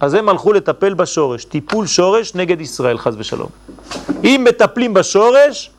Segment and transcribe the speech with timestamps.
[0.00, 3.48] אז הם הלכו לטפל בשורש, טיפול שורש נגד ישראל, חז ושלום.
[4.24, 5.70] אם מטפלים בשורש,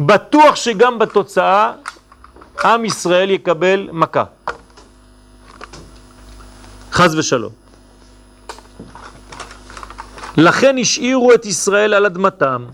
[0.00, 1.72] בטוח שגם בתוצאה
[2.64, 4.24] עם ישראל יקבל מכה.
[6.92, 7.52] חז ושלום.
[10.36, 12.64] לכן השאירו את ישראל על אדמתם.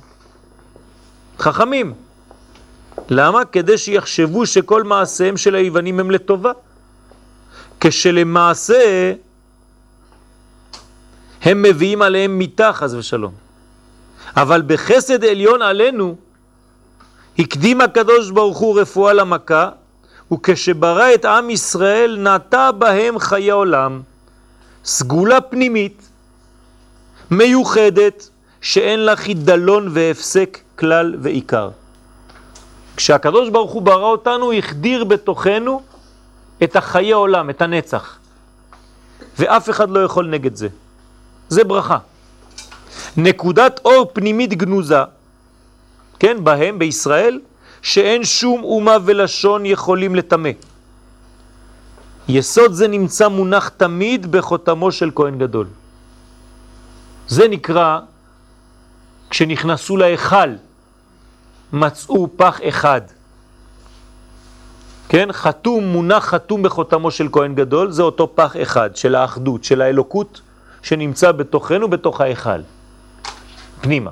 [1.38, 1.94] חכמים.
[3.08, 3.44] למה?
[3.44, 6.52] כדי שיחשבו שכל מעשיהם של היוונים הם לטובה.
[7.80, 9.12] כשלמעשה
[11.42, 13.32] הם מביאים עליהם מיטה, חז ושלום.
[14.36, 16.16] אבל בחסד עליון עלינו
[17.38, 19.68] הקדים הקדוש ברוך הוא רפואה למכה,
[20.32, 24.02] וכשברא את עם ישראל נטע בהם חיי עולם,
[24.84, 26.08] סגולה פנימית,
[27.30, 28.28] מיוחדת,
[28.60, 31.70] שאין לה חידלון והפסק כלל ועיקר.
[32.96, 35.82] כשהקדוש ברוך הוא ברא אותנו, החדיר בתוכנו
[36.62, 38.18] את החיי עולם, את הנצח.
[39.38, 40.68] ואף אחד לא יכול נגד זה.
[41.52, 41.98] זה ברכה.
[43.16, 45.04] נקודת אור פנימית גנוזה,
[46.18, 47.40] כן, בהם, בישראל,
[47.82, 50.50] שאין שום אומה ולשון יכולים לטמא.
[52.28, 55.66] יסוד זה נמצא מונח תמיד בחותמו של כהן גדול.
[57.28, 57.98] זה נקרא,
[59.30, 60.50] כשנכנסו להיכל,
[61.72, 63.00] מצאו פח אחד.
[65.08, 69.82] כן, חתום, מונח חתום בחותמו של כהן גדול, זה אותו פח אחד של האחדות, של
[69.82, 70.40] האלוקות
[70.82, 72.60] שנמצא בתוכנו, בתוך ההיכל,
[73.80, 74.10] פנימה.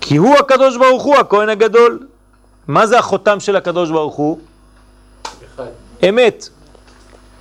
[0.00, 2.06] כי הוא הקדוש ברוך הוא, הכהן הגדול.
[2.68, 4.38] מה זה החותם של הקדוש ברוך הוא?
[5.54, 5.64] אחד.
[6.08, 6.48] אמת.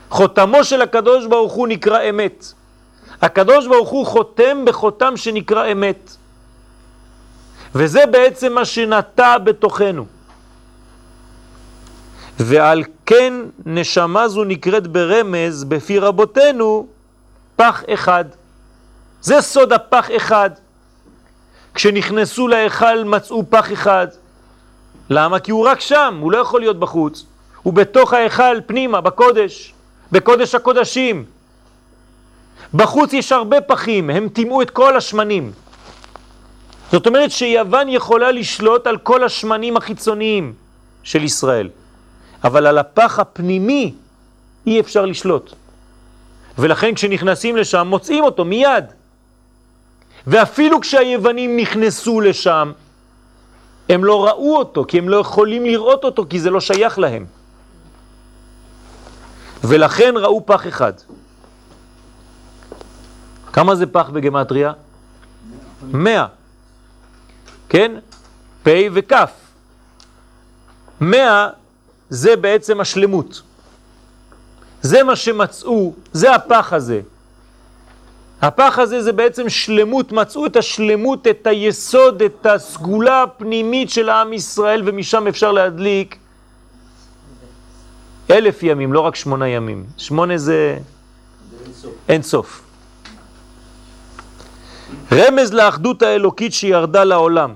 [0.10, 2.46] חותמו של הקדוש ברוך הוא נקרא אמת.
[3.22, 6.16] הקדוש ברוך הוא חותם בחותם שנקרא אמת.
[7.76, 10.06] וזה בעצם מה שנטע בתוכנו.
[12.40, 13.34] ועל כן
[13.66, 16.88] נשמה זו נקראת ברמז בפי רבותינו
[17.56, 18.26] פח אחד.
[19.22, 20.50] זה סוד הפח אחד.
[21.74, 24.08] כשנכנסו להיכל מצאו פח אחד.
[25.10, 25.40] למה?
[25.40, 27.26] כי הוא רק שם, הוא לא יכול להיות בחוץ.
[27.64, 29.74] הוא בתוך ההיכל פנימה, בקודש,
[30.12, 31.26] בקודש הקודשים.
[32.74, 35.52] בחוץ יש הרבה פחים, הם טימאו את כל השמנים.
[36.92, 40.54] זאת אומרת שיוון יכולה לשלוט על כל השמנים החיצוניים
[41.04, 41.70] של ישראל,
[42.44, 43.94] אבל על הפח הפנימי
[44.68, 45.54] אי אפשר לשלוט.
[46.58, 48.86] ולכן כשנכנסים לשם מוצאים אותו מיד.
[50.28, 52.72] ואפילו כשהיוונים נכנסו לשם,
[53.90, 57.26] הם לא ראו אותו, כי הם לא יכולים לראות אותו, כי זה לא שייך להם.
[59.64, 60.94] ולכן ראו פח אחד.
[63.54, 64.74] כמה זה פח בגמטריה?
[65.84, 66.26] מאה.
[67.70, 67.92] כן?
[68.64, 69.14] פ' וכ'.
[71.02, 71.50] מאה
[72.10, 73.42] זה בעצם השלמות.
[74.86, 77.02] זה מה שמצאו, זה הפח הזה.
[78.42, 84.34] הפח הזה זה בעצם שלמות, מצאו את השלמות, את היסוד, את הסגולה הפנימית של העם
[84.34, 86.18] ישראל, ומשם אפשר להדליק
[88.30, 89.86] אלף ימים, לא רק שמונה ימים.
[89.98, 90.78] שמונה זה
[92.10, 92.62] אין סוף.
[95.12, 97.54] רמז לאחדות האלוקית שירדה לעולם.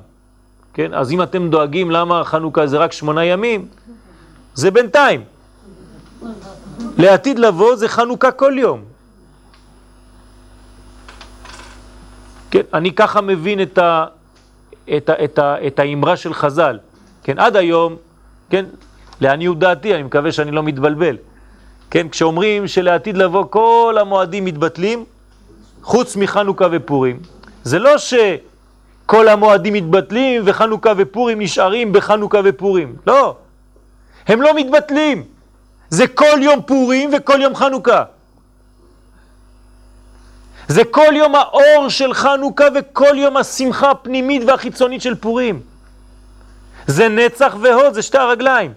[0.73, 0.93] כן?
[0.93, 3.67] אז אם אתם דואגים למה חנוכה זה רק שמונה ימים,
[4.55, 5.23] זה בינתיים.
[6.97, 8.83] לעתיד לבוא זה חנוכה כל יום.
[12.51, 14.05] כן, אני ככה מבין את, ה,
[14.97, 16.79] את, ה, את, ה, את האמרה של חז"ל.
[17.23, 17.95] כן, עד היום,
[18.49, 18.65] כן,
[19.21, 21.17] לעניות דעתי, אני מקווה שאני לא מתבלבל.
[21.91, 25.05] כן, כשאומרים שלעתיד לבוא כל המועדים מתבטלים,
[25.81, 27.19] חוץ מחנוכה ופורים.
[27.63, 32.95] זה לא שכל המועדים מתבטלים וחנוכה ופורים נשארים בחנוכה ופורים.
[33.07, 33.35] לא.
[34.27, 35.23] הם לא מתבטלים.
[35.89, 38.03] זה כל יום פורים וכל יום חנוכה.
[40.67, 45.61] זה כל יום האור של חנוכה וכל יום השמחה הפנימית והחיצונית של פורים.
[46.87, 48.73] זה נצח והוד, זה שתי הרגליים,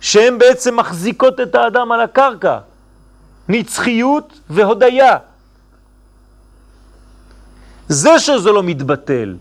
[0.00, 2.58] שהן בעצם מחזיקות את האדם על הקרקע.
[3.48, 5.16] נצחיות והודיה.
[7.88, 9.36] זה שזה לא מתבטל.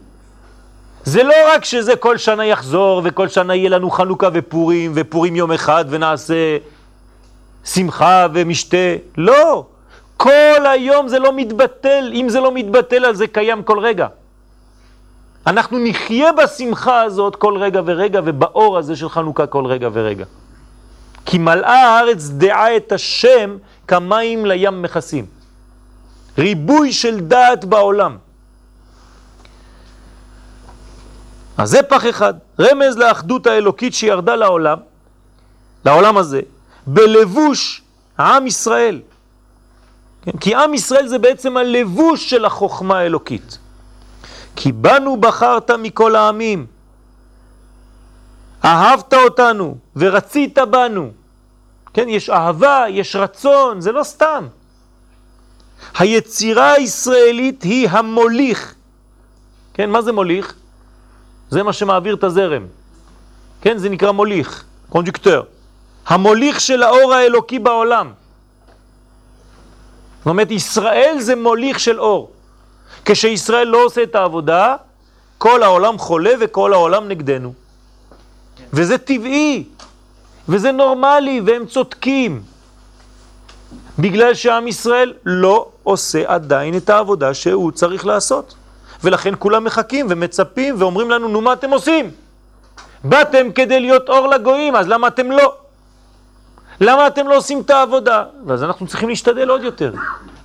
[1.05, 5.51] זה לא רק שזה כל שנה יחזור וכל שנה יהיה לנו חנוכה ופורים ופורים יום
[5.51, 6.57] אחד ונעשה
[7.65, 8.77] שמחה ומשתה.
[9.17, 9.65] לא,
[10.17, 14.07] כל היום זה לא מתבטל, אם זה לא מתבטל אז זה קיים כל רגע.
[15.47, 20.25] אנחנו נחיה בשמחה הזאת כל רגע ורגע ובאור הזה של חנוכה כל רגע ורגע.
[21.25, 23.57] כי מלאה הארץ דעה את השם
[23.87, 25.25] כמים לים מכסים.
[26.37, 28.17] ריבוי של דעת בעולם.
[31.57, 34.77] אז זה פח אחד, רמז לאחדות האלוקית שירדה לעולם,
[35.85, 36.41] לעולם הזה,
[36.87, 37.81] בלבוש
[38.19, 39.01] עם ישראל.
[40.21, 40.37] כן?
[40.39, 43.57] כי עם ישראל זה בעצם הלבוש של החוכמה האלוקית.
[44.55, 46.65] כי בנו בחרת מכל העמים,
[48.65, 51.11] אהבת אותנו ורצית בנו.
[51.93, 54.47] כן, יש אהבה, יש רצון, זה לא סתם.
[55.97, 58.75] היצירה הישראלית היא המוליך.
[59.73, 60.55] כן, מה זה מוליך?
[61.53, 62.65] זה מה שמעביר את הזרם.
[63.61, 65.45] כן, זה נקרא מוליך, קונג'קטור.
[66.05, 68.11] המוליך של האור האלוקי בעולם.
[70.17, 72.31] זאת אומרת, ישראל זה מוליך של אור.
[73.05, 74.75] כשישראל לא עושה את העבודה,
[75.37, 77.53] כל העולם חולה וכל העולם נגדנו.
[78.73, 79.63] וזה טבעי,
[80.49, 82.41] וזה נורמלי, והם צודקים.
[83.99, 88.55] בגלל שעם ישראל לא עושה עדיין את העבודה שהוא צריך לעשות.
[89.03, 92.11] ולכן כולם מחכים ומצפים ואומרים לנו, נו מה אתם עושים?
[93.03, 95.55] באתם כדי להיות אור לגויים, אז למה אתם לא?
[96.81, 98.23] למה אתם לא עושים את העבודה?
[98.45, 99.93] ואז אנחנו צריכים להשתדל עוד יותר,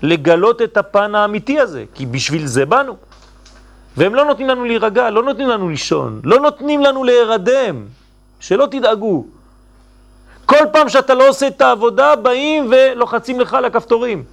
[0.03, 2.97] לגלות את הפן האמיתי הזה, כי בשביל זה באנו.
[3.97, 7.85] והם לא נותנים לנו להירגע, לא נותנים לנו לישון, לא נותנים לנו להירדם,
[8.41, 9.25] שלא תדאגו.
[10.47, 14.25] כל פעם שאתה לא עושה את העבודה, באים ולוחצים לך על הכפתורים.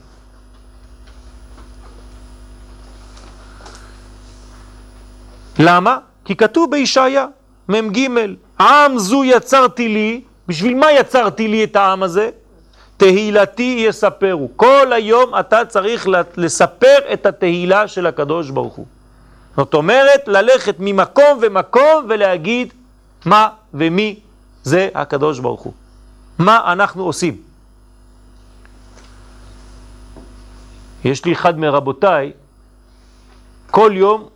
[5.59, 5.97] למה?
[6.25, 7.25] כי כתוב בישעיה,
[7.69, 7.99] מ"ג,
[8.59, 12.29] עם זו יצרתי לי, בשביל מה יצרתי לי את העם הזה?
[12.97, 14.49] תהילתי יספרו.
[14.55, 16.07] כל היום אתה צריך
[16.37, 18.85] לספר את התהילה של הקדוש ברוך הוא.
[19.57, 22.73] זאת אומרת, ללכת ממקום ומקום ולהגיד
[23.25, 24.19] מה ומי
[24.63, 25.73] זה הקדוש ברוך הוא.
[26.39, 27.37] מה אנחנו עושים?
[31.05, 32.31] יש לי אחד מרבותיי,
[33.71, 34.27] כל יום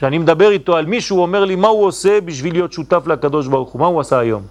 [0.00, 3.46] שאני מדבר איתו על מישהו, הוא אומר לי מה הוא עושה בשביל להיות שותף לקדוש
[3.46, 4.42] ברוך הוא, מה הוא עשה היום?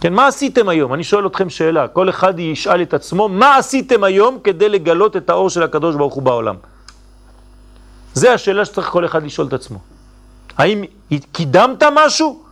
[0.00, 0.94] כן, מה עשיתם היום?
[0.94, 5.30] אני שואל אתכם שאלה, כל אחד ישאל את עצמו, מה עשיתם היום כדי לגלות את
[5.30, 6.56] האור של הקדוש ברוך הוא בעולם?
[8.14, 9.78] זה השאלה שצריך כל אחד לשאול את עצמו.
[10.58, 10.84] האם
[11.32, 12.42] קידמת משהו?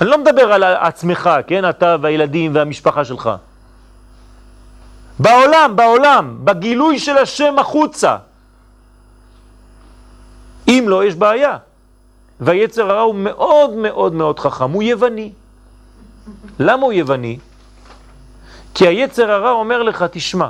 [0.00, 1.68] אני לא מדבר על עצמך, כן?
[1.68, 3.30] אתה והילדים והמשפחה שלך.
[5.18, 8.16] בעולם, בעולם, בגילוי של השם החוצה.
[10.70, 11.56] אם לא, יש בעיה.
[12.40, 15.32] והיצר הרע הוא מאוד מאוד מאוד חכם, הוא יווני.
[16.58, 17.38] למה הוא יווני?
[18.74, 20.48] כי היצר הרע אומר לך, תשמע,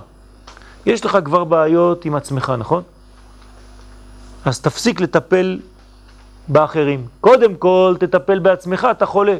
[0.87, 2.82] יש לך כבר בעיות עם עצמך, נכון?
[4.44, 5.61] אז תפסיק לטפל
[6.49, 7.06] באחרים.
[7.20, 9.37] קודם כל, תטפל בעצמך, אתה חולה.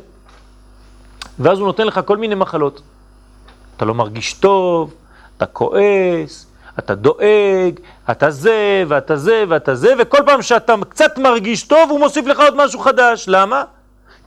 [1.39, 2.83] ואז הוא נותן לך כל מיני מחלות.
[3.77, 4.95] אתה לא מרגיש טוב,
[5.37, 6.47] אתה כועס,
[6.79, 7.81] אתה דואג,
[8.11, 12.41] אתה זה, ואתה זה, ואתה זה, וכל פעם שאתה קצת מרגיש טוב, הוא מוסיף לך
[12.41, 13.25] עוד משהו חדש.
[13.29, 13.65] למה?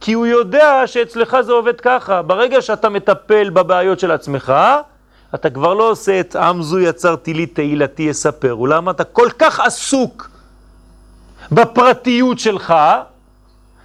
[0.01, 2.21] כי הוא יודע שאצלך זה עובד ככה.
[2.21, 4.53] ברגע שאתה מטפל בבעיות של עצמך,
[5.35, 8.59] אתה כבר לא עושה את עם זו יצרתי לי תהילתי יספר.
[8.59, 10.29] ולמה אתה כל כך עסוק
[11.51, 12.73] בפרטיות שלך,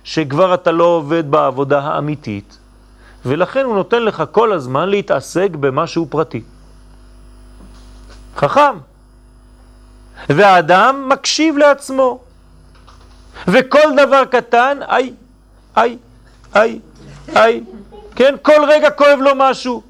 [0.04, 2.58] שכבר אתה לא עובד בעבודה האמיתית,
[3.26, 6.42] ולכן הוא נותן לך כל הזמן להתעסק במשהו פרטי.
[8.38, 8.78] חכם.
[10.28, 12.20] והאדם מקשיב לעצמו.
[13.48, 15.12] וכל דבר קטן, איי,
[15.76, 15.96] איי,
[16.54, 16.80] איי,
[17.36, 17.64] איי,
[18.16, 19.82] כן, כל רגע כואב לו משהו.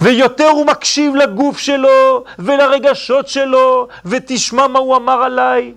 [0.00, 5.74] ויותר הוא מקשיב לגוף שלו ולרגשות שלו, ותשמע מה הוא אמר עליי.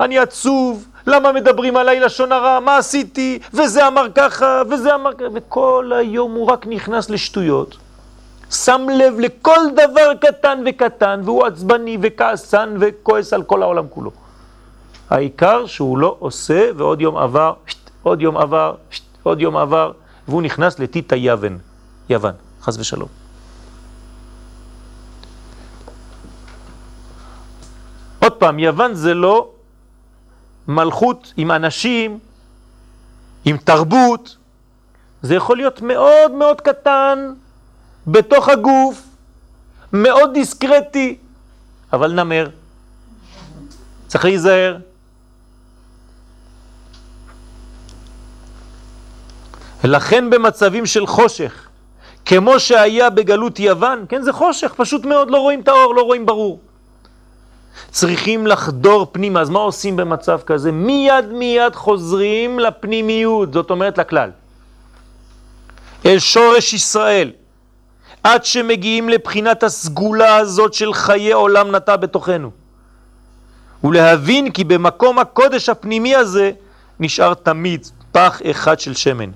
[0.00, 5.24] אני עצוב, למה מדברים עליי לשון הרע, מה עשיתי, וזה אמר ככה, וזה אמר ככה,
[5.34, 7.76] וכל היום הוא רק נכנס לשטויות.
[8.52, 14.10] שם לב לכל דבר קטן וקטן, והוא עצבני וכעסן וכועס על כל העולם כולו.
[15.10, 17.54] העיקר שהוא לא עושה, ועוד יום עבר,
[18.02, 18.74] עוד יום עבר,
[19.22, 19.92] עוד יום עבר,
[20.28, 21.58] והוא נכנס לטיטה יוון,
[22.08, 22.32] יוון,
[22.62, 23.08] חס ושלום.
[28.18, 29.50] עוד פעם, יוון זה לא
[30.68, 32.18] מלכות עם אנשים,
[33.44, 34.36] עם תרבות,
[35.22, 37.32] זה יכול להיות מאוד מאוד קטן,
[38.06, 39.02] בתוך הגוף,
[39.92, 41.16] מאוד דיסקרטי,
[41.92, 42.48] אבל נמר.
[44.06, 44.76] צריך להיזהר.
[49.84, 51.68] לכן במצבים של חושך,
[52.24, 56.26] כמו שהיה בגלות יוון, כן זה חושך, פשוט מאוד, לא רואים את האור, לא רואים
[56.26, 56.60] ברור.
[57.90, 60.72] צריכים לחדור פנימה, אז מה עושים במצב כזה?
[60.72, 64.30] מיד מיד חוזרים לפנימיות, זאת אומרת לכלל.
[66.06, 67.30] אל שורש ישראל,
[68.22, 72.50] עד שמגיעים לבחינת הסגולה הזאת של חיי עולם נטע בתוכנו.
[73.84, 76.50] ולהבין כי במקום הקודש הפנימי הזה
[77.00, 79.30] נשאר תמיד פח אחד של שמן,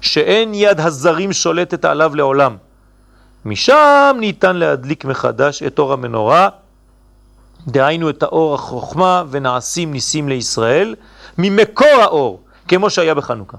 [0.00, 2.56] שאין יד הזרים שולטת עליו לעולם,
[3.44, 6.48] משם ניתן להדליק מחדש את אור המנורה,
[7.66, 10.94] דהיינו את האור החוכמה ונעשים ניסים לישראל,
[11.38, 13.56] ממקור האור, כמו שהיה בחנוכה.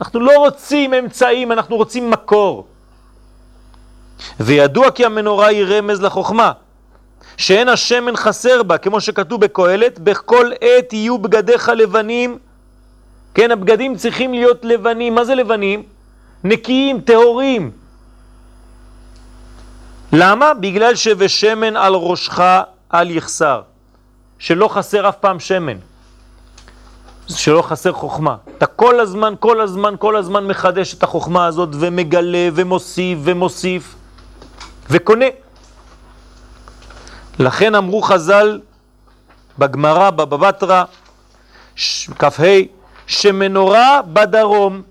[0.00, 2.66] אנחנו לא רוצים אמצעים, אנחנו רוצים מקור.
[4.40, 6.52] וידוע כי המנורה היא רמז לחוכמה,
[7.36, 12.38] שאין השמן חסר בה, כמו שכתוב בקהלת, בכל עת יהיו בגדיך לבנים.
[13.34, 15.14] כן, הבגדים צריכים להיות לבנים.
[15.14, 15.82] מה זה לבנים?
[16.44, 17.70] נקיים, טהורים.
[20.12, 20.54] למה?
[20.54, 22.40] בגלל שבשמן על ראשך
[22.94, 23.62] אל יחסר,
[24.38, 25.76] שלא חסר אף פעם שמן,
[27.28, 28.36] שלא חסר חוכמה.
[28.58, 33.95] אתה כל הזמן, כל הזמן, כל הזמן מחדש את החוכמה הזאת ומגלה ומוסיף ומוסיף
[34.90, 35.26] וקונה.
[37.38, 38.60] לכן אמרו חז"ל
[39.58, 40.84] בגמרא, בבא בתרא,
[42.18, 42.42] כ"ה,
[43.06, 44.82] שמנורה בדרום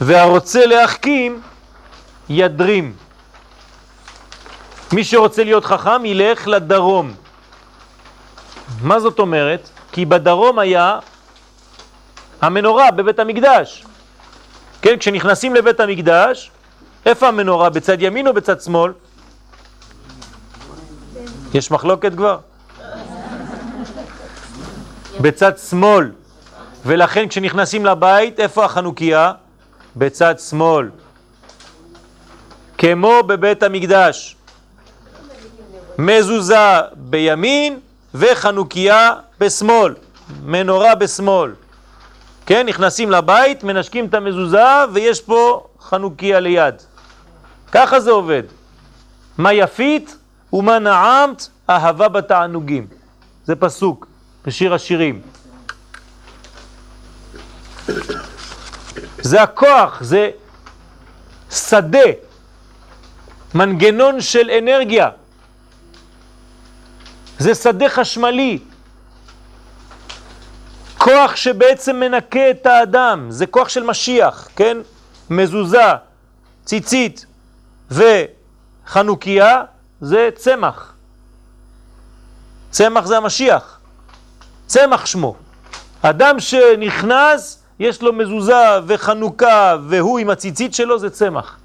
[0.00, 1.42] והרוצה להחכים
[2.28, 2.94] ידרים.
[4.92, 7.14] מי שרוצה להיות חכם ילך לדרום.
[8.82, 9.70] מה זאת אומרת?
[9.92, 10.98] כי בדרום היה
[12.40, 13.84] המנורה בבית המקדש.
[14.82, 16.50] כן, כשנכנסים לבית המקדש,
[17.06, 17.70] איפה המנורה?
[17.70, 18.92] בצד ימין או בצד שמאל?
[21.54, 22.38] יש מחלוקת כבר?
[25.20, 26.10] בצד שמאל.
[26.86, 29.32] ולכן כשנכנסים לבית, איפה החנוכיה?
[29.96, 30.90] בצד שמאל.
[32.78, 34.36] כמו בבית המקדש.
[35.98, 37.80] מזוזה בימין
[38.14, 39.94] וחנוכיה בשמאל,
[40.44, 41.52] מנורה בשמאל.
[42.46, 46.74] כן, נכנסים לבית, מנשקים את המזוזה ויש פה חנוכיה ליד.
[47.72, 48.42] ככה זה עובד.
[49.38, 50.16] מה יפית
[50.52, 52.86] ומה נעמת אהבה בתענוגים.
[53.44, 54.06] זה פסוק
[54.46, 55.22] בשיר השירים.
[59.20, 60.30] זה הכוח, זה
[61.50, 62.10] שדה,
[63.54, 65.10] מנגנון של אנרגיה.
[67.38, 68.58] זה שדה חשמלי.
[70.98, 74.76] כוח שבעצם מנקה את האדם, זה כוח של משיח, כן?
[75.30, 75.92] מזוזה,
[76.64, 77.26] ציצית
[77.90, 79.62] וחנוכיה
[80.00, 80.92] זה צמח.
[82.70, 83.78] צמח זה המשיח.
[84.66, 85.36] צמח שמו.
[86.02, 88.54] אדם שנכנס, יש לו מזוזה
[88.86, 91.58] וחנוכה והוא עם הציצית שלו, זה צמח.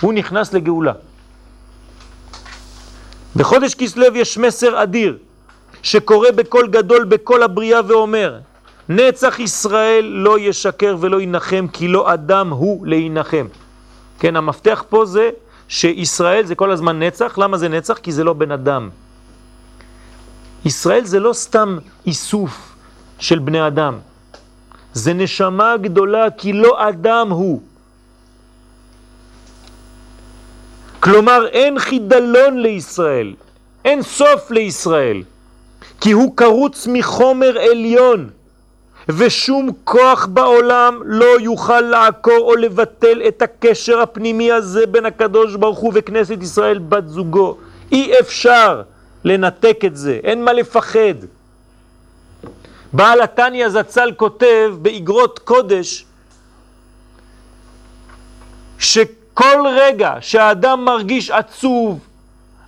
[0.00, 0.92] הוא נכנס לגאולה.
[3.36, 5.18] בחודש כסלו יש מסר אדיר
[5.82, 8.38] שקורא בקול גדול בכל הבריאה ואומר
[8.88, 13.46] נצח ישראל לא ישקר ולא ינחם כי לא אדם הוא להינחם.
[14.18, 15.30] כן, המפתח פה זה
[15.68, 17.98] שישראל זה כל הזמן נצח, למה זה נצח?
[17.98, 18.88] כי זה לא בן אדם.
[20.64, 22.76] ישראל זה לא סתם איסוף
[23.18, 23.98] של בני אדם,
[24.92, 27.62] זה נשמה גדולה כי לא אדם הוא.
[31.00, 33.34] כלומר אין חידלון לישראל,
[33.84, 35.22] אין סוף לישראל,
[36.00, 38.30] כי הוא קרוץ מחומר עליון,
[39.08, 45.78] ושום כוח בעולם לא יוכל לעקור או לבטל את הקשר הפנימי הזה בין הקדוש ברוך
[45.78, 47.56] הוא וכנסת ישראל בת זוגו.
[47.92, 48.82] אי אפשר
[49.24, 51.14] לנתק את זה, אין מה לפחד.
[52.92, 56.04] בעל התניא זצ"ל כותב באגרות קודש
[58.78, 61.98] שכל רגע שהאדם מרגיש עצוב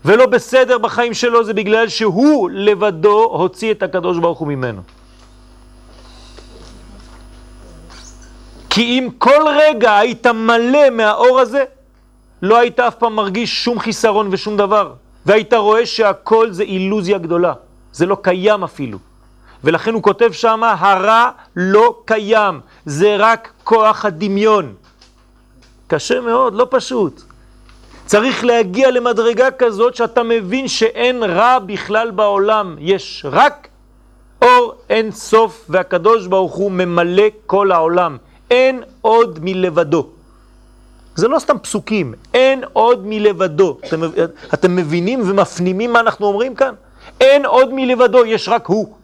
[0.04, 4.82] ולא בסדר בחיים שלו זה בגלל שהוא לבדו הוציא את הקדוש ברוך הוא ממנו.
[8.70, 11.64] כי אם כל רגע היית מלא מהאור הזה,
[12.42, 14.92] לא היית אף פעם מרגיש שום חיסרון ושום דבר.
[15.26, 17.52] והיית רואה שהכל זה אילוזיה גדולה.
[17.92, 18.98] זה לא קיים אפילו.
[19.64, 24.74] ולכן הוא כותב שם, הרע לא קיים, זה רק כוח הדמיון.
[25.86, 27.22] קשה מאוד, לא פשוט.
[28.06, 33.68] צריך להגיע למדרגה כזאת שאתה מבין שאין רע בכלל בעולם, יש רק
[34.42, 38.16] אור אין סוף והקדוש ברוך הוא ממלא כל העולם.
[38.50, 40.06] אין עוד מלבדו.
[41.14, 43.78] זה לא סתם פסוקים, אין עוד מלבדו.
[43.84, 44.00] אתם,
[44.54, 46.74] אתם מבינים ומפנימים מה אנחנו אומרים כאן?
[47.20, 48.94] אין עוד מלבדו, יש רק הוא.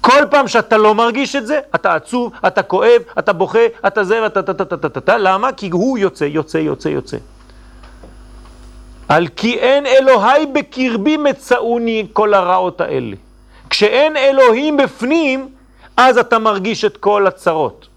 [0.00, 4.22] כל פעם שאתה לא מרגיש את זה, אתה עצוב, אתה כואב, אתה בוכה, אתה זה
[4.22, 5.52] ואתה אתה אתה אתה אתה למה?
[5.52, 7.16] כי הוא יוצא, יוצא, יוצא, יוצא.
[9.08, 13.16] על כי אין אלוהי בקרבי מצאוני כל הרעות האלה.
[13.70, 15.48] כשאין אלוהים בפנים,
[15.96, 17.88] אז אתה מרגיש את כל הצרות.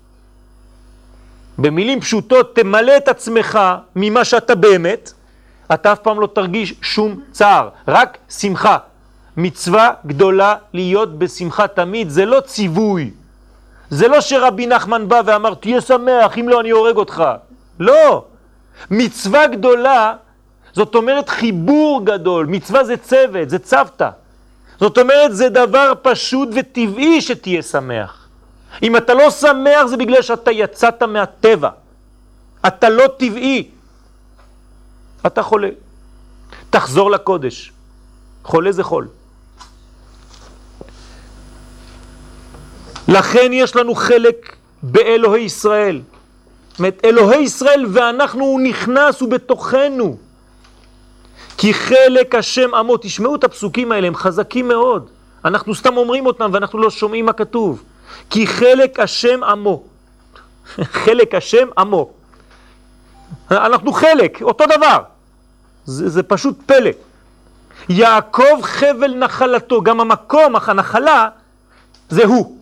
[1.58, 3.60] במילים פשוטות, תמלא את עצמך
[3.96, 5.14] ממה שאתה באמת,
[5.74, 8.78] אתה אף פעם לא תרגיש שום צער, רק שמחה.
[9.38, 13.12] מצווה גדולה להיות בשמחה תמיד, זה לא ציווי.
[13.90, 17.24] זה לא שרבי נחמן בא ואמר, תהיה שמח, אם לא אני הורג אותך.
[17.80, 18.26] לא.
[18.92, 20.14] מצווה גדולה,
[20.74, 22.46] זאת אומרת חיבור גדול.
[22.46, 24.10] מצווה זה צוות, זה צוותא.
[24.80, 28.28] זאת אומרת, זה דבר פשוט וטבעי שתהיה שמח.
[28.84, 31.70] אם אתה לא שמח זה בגלל שאתה יצאת מהטבע.
[32.68, 33.70] אתה לא טבעי.
[35.26, 35.70] אתה חולה.
[36.70, 37.72] תחזור לקודש.
[38.44, 39.08] חולה זה חול.
[43.08, 46.02] לכן יש לנו חלק באלוהי ישראל.
[46.70, 50.18] זאת אומרת, אלוהי ישראל ואנחנו, הוא נכנס, הוא בתוכנו.
[51.60, 55.10] כי חלק השם עמו, תשמעו את הפסוקים האלה, הם חזקים מאוד.
[55.46, 57.84] אנחנו סתם אומרים אותם ואנחנו לא שומעים מה כתוב.
[58.30, 59.84] כי חלק השם עמו.
[61.04, 62.10] חלק השם עמו.
[63.52, 64.98] אנחנו חלק, אותו דבר.
[65.86, 66.92] זה, זה פשוט פלא.
[67.90, 71.30] יעקב חבל נחלתו, גם המקום, הנחלה,
[72.10, 72.58] זה הוא.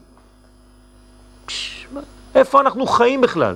[2.36, 3.56] איפה אנחנו חיים בכלל?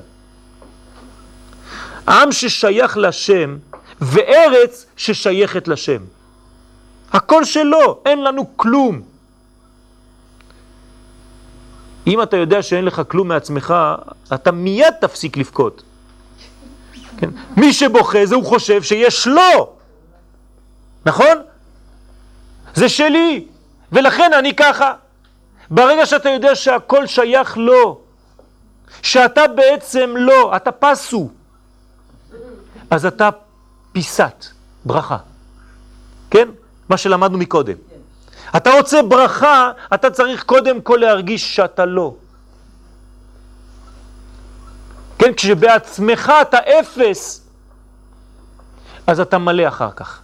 [2.08, 3.58] עם ששייך לשם
[4.02, 6.04] וארץ ששייכת לשם.
[7.12, 9.02] הכל שלו, אין לנו כלום.
[12.08, 13.74] אם אתה יודע שאין לך כלום מעצמך,
[14.34, 15.84] אתה מיד תפסיק לבכות.
[17.18, 17.30] כן?
[17.58, 19.74] מי שבוכה זה הוא חושב שיש לו,
[21.06, 21.38] נכון?
[22.76, 23.48] זה שלי,
[23.92, 24.94] ולכן אני ככה.
[25.72, 28.02] ברגע שאתה יודע שהכל שייך לו,
[29.02, 31.30] שאתה בעצם לא, אתה פסו,
[32.90, 33.30] אז אתה
[33.92, 34.46] פיסת
[34.86, 35.18] ברכה.
[36.32, 36.48] כן?
[36.90, 37.76] מה שלמדנו מקודם.
[38.56, 42.14] אתה רוצה ברכה, אתה צריך קודם כל להרגיש שאתה לא.
[45.20, 47.48] כן, כשבעצמך אתה אפס,
[49.08, 50.22] אז אתה מלא אחר כך.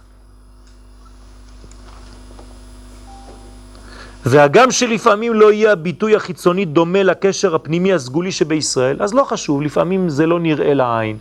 [4.24, 10.08] והגם שלפעמים לא יהיה הביטוי החיצוני דומה לקשר הפנימי הסגולי שבישראל, אז לא חשוב, לפעמים
[10.08, 11.18] זה לא נראה לעין.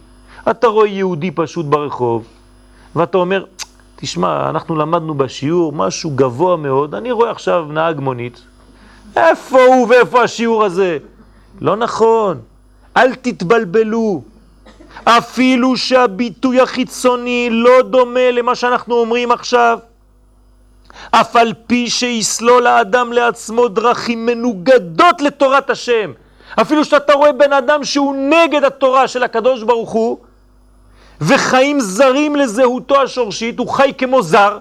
[0.49, 2.27] אתה רואה יהודי פשוט ברחוב,
[2.95, 3.45] ואתה אומר,
[3.95, 8.41] תשמע, אנחנו למדנו בשיעור משהו גבוה מאוד, אני רואה עכשיו נהג מונית,
[9.15, 10.97] איפה הוא ואיפה השיעור הזה?
[11.61, 12.39] לא נכון,
[12.97, 14.21] אל תתבלבלו.
[15.05, 19.79] אפילו שהביטוי החיצוני לא דומה למה שאנחנו אומרים עכשיו,
[21.11, 26.11] אף על פי שיסלול האדם לעצמו דרכים מנוגדות לתורת השם,
[26.61, 30.17] אפילו שאתה רואה בן אדם שהוא נגד התורה של הקדוש ברוך הוא,
[31.21, 34.57] וחיים זרים לזהותו השורשית, הוא חי כמו זר,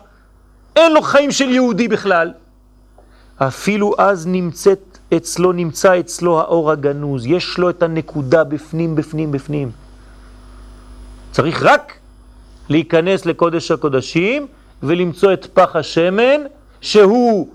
[0.76, 2.32] אין לו חיים של יהודי בכלל.
[3.38, 9.70] אפילו אז נמצאת אצלו, נמצא אצלו האור הגנוז, יש לו את הנקודה בפנים, בפנים, בפנים.
[11.32, 11.92] צריך רק
[12.68, 14.46] להיכנס לקודש הקודשים
[14.82, 16.40] ולמצוא את פח השמן,
[16.80, 17.48] שהוא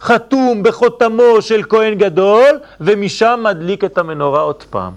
[0.00, 4.92] חתום בחותמו של כהן גדול, ומשם מדליק את המנורה עוד פעם.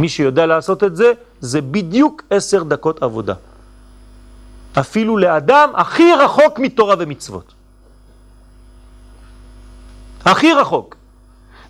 [0.00, 3.34] מי שיודע לעשות את זה, זה בדיוק עשר דקות עבודה.
[4.80, 7.52] אפילו לאדם הכי רחוק מתורה ומצוות.
[10.24, 10.96] הכי רחוק.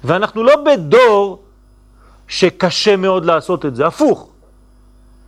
[0.04, 1.42] ואנחנו לא בדור
[2.28, 4.28] שקשה מאוד לעשות את זה, הפוך.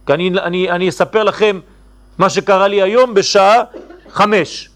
[0.07, 1.61] כי אני, אני, אני אספר לכם
[2.19, 3.62] מה שקרה לי היום בשעה
[4.11, 4.71] חמש,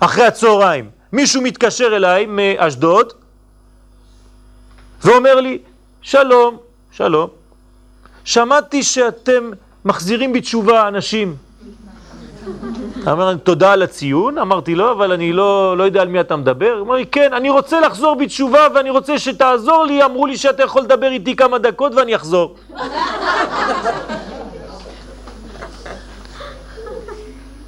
[0.00, 0.90] אחרי הצהריים.
[1.12, 3.12] מישהו מתקשר אליי מאשדוד
[5.04, 5.58] ואומר לי,
[6.02, 6.65] שלום,
[6.96, 7.28] שלום,
[8.24, 9.50] שמעתי שאתם
[9.84, 11.36] מחזירים בתשובה אנשים.
[13.12, 16.80] אמר תודה על הציון, אמרתי לו, אבל אני לא, לא יודע על מי אתה מדבר.
[16.80, 20.82] אמר לי, כן, אני רוצה לחזור בתשובה ואני רוצה שתעזור לי, אמרו לי שאתה יכול
[20.82, 22.56] לדבר איתי כמה דקות ואני אחזור.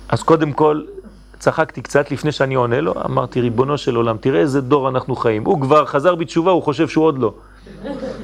[0.08, 0.80] אז קודם כל,
[1.38, 5.44] צחקתי קצת לפני שאני עונה לו, אמרתי, ריבונו של עולם, תראה איזה דור אנחנו חיים.
[5.44, 7.32] הוא כבר חזר בתשובה, הוא חושב שהוא עוד לא.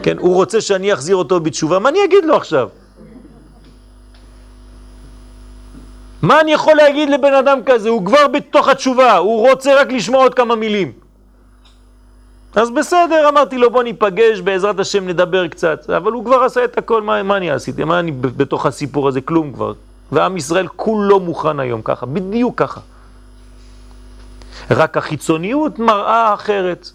[0.05, 2.69] כן, הוא רוצה שאני אחזיר אותו בתשובה, מה אני אגיד לו עכשיו?
[6.23, 7.89] מה אני יכול להגיד לבן אדם כזה?
[7.89, 10.93] הוא כבר בתוך התשובה, הוא רוצה רק לשמוע עוד כמה מילים.
[12.55, 16.79] אז בסדר, אמרתי לו בוא ניפגש, בעזרת השם נדבר קצת, אבל הוא כבר עשה את
[16.79, 17.85] הכל, מה, מה אני עשיתי?
[17.85, 19.21] מה אני בתוך הסיפור הזה?
[19.21, 19.73] כלום כבר.
[20.13, 22.81] ועם ישראל כולו מוכן היום ככה, בדיוק ככה.
[24.71, 26.91] רק החיצוניות מראה אחרת.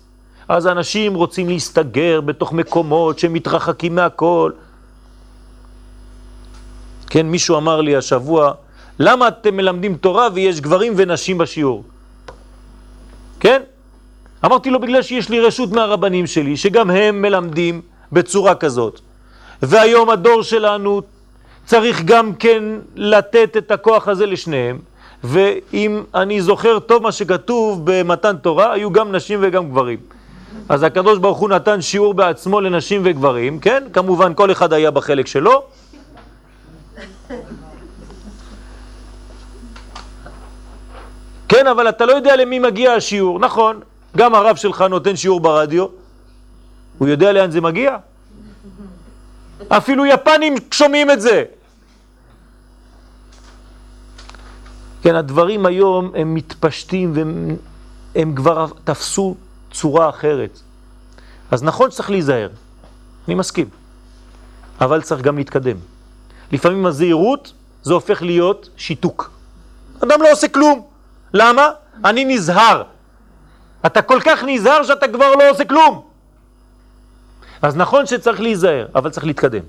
[0.50, 4.52] אז אנשים רוצים להסתגר בתוך מקומות שמתרחקים מהכל.
[7.10, 8.54] כן, מישהו אמר לי השבוע,
[9.00, 11.84] למה אתם מלמדים תורה ויש גברים ונשים בשיעור?
[13.40, 13.62] כן?
[14.46, 17.82] אמרתי לו, בגלל שיש לי רשות מהרבנים שלי, שגם הם מלמדים
[18.12, 19.00] בצורה כזאת.
[19.62, 21.02] והיום הדור שלנו
[21.66, 22.64] צריך גם כן
[22.96, 24.80] לתת את הכוח הזה לשניהם,
[25.24, 30.19] ואם אני זוכר טוב מה שכתוב במתן תורה, היו גם נשים וגם גברים.
[30.70, 33.84] אז הקדוש ברוך הוא נתן שיעור בעצמו לנשים וגברים, כן?
[33.94, 35.64] כמובן כל אחד היה בחלק שלו.
[41.48, 43.80] כן, אבל אתה לא יודע למי מגיע השיעור, נכון,
[44.18, 45.86] גם הרב שלך נותן שיעור ברדיו,
[46.98, 47.98] הוא יודע לאן זה מגיע?
[49.68, 51.44] אפילו יפנים שומעים את זה.
[55.02, 57.14] כן, הדברים היום הם מתפשטים
[58.16, 59.36] והם כבר תפסו
[59.72, 60.60] צורה אחרת.
[61.52, 62.50] אז נכון שצריך להיזהר,
[63.28, 63.70] אני מסכים,
[64.82, 65.78] אבל צריך גם להתקדם.
[66.52, 67.54] לפעמים הזהירות
[67.84, 69.32] זה הופך להיות שיתוק.
[70.04, 70.88] אדם לא עושה כלום.
[71.34, 71.70] למה?
[72.06, 72.84] אני נזהר.
[73.86, 76.02] אתה כל כך נזהר שאתה כבר לא עושה כלום.
[77.62, 79.64] אז נכון שצריך להיזהר, אבל צריך להתקדם.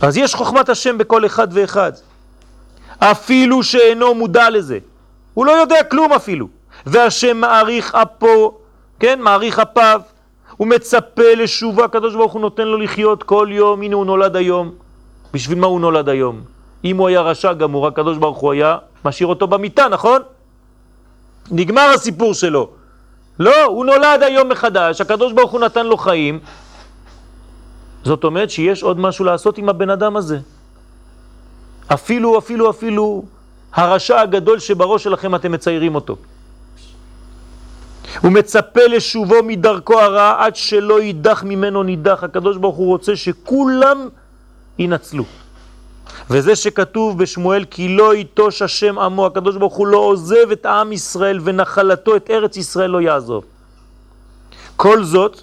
[0.00, 1.92] אז יש חוכמת השם בכל אחד ואחד,
[3.10, 4.78] אפילו שאינו מודע לזה.
[5.34, 6.48] הוא לא יודע כלום אפילו.
[6.86, 8.52] והשם מעריך אפו,
[9.00, 10.00] כן, מעריך אפיו,
[10.56, 14.72] הוא מצפה לשובה, הקדוש ברוך הוא נותן לו לחיות כל יום, הנה הוא נולד היום.
[15.34, 16.40] בשביל מה הוא נולד היום?
[16.84, 20.22] אם הוא היה רשע גמור, הקדוש ברוך הוא היה משאיר אותו במיטה, נכון?
[21.50, 22.70] נגמר הסיפור שלו.
[23.38, 26.40] לא, הוא נולד היום מחדש, הקדוש ברוך הוא נתן לו חיים.
[28.04, 30.38] זאת אומרת שיש עוד משהו לעשות עם הבן אדם הזה.
[31.94, 33.24] אפילו, אפילו, אפילו
[33.72, 36.16] הרשע הגדול שבראש שלכם אתם מציירים אותו.
[38.20, 42.24] הוא מצפה לשובו מדרכו הרע עד שלא יידח ממנו נידח.
[42.24, 44.08] הקדוש ברוך הוא רוצה שכולם
[44.78, 45.24] ינצלו.
[46.30, 50.92] וזה שכתוב בשמואל כי לא יטוש השם עמו, הקדוש ברוך הוא לא עוזב את עם
[50.92, 53.44] ישראל ונחלתו את ארץ ישראל לא יעזוב.
[54.76, 55.40] כל זאת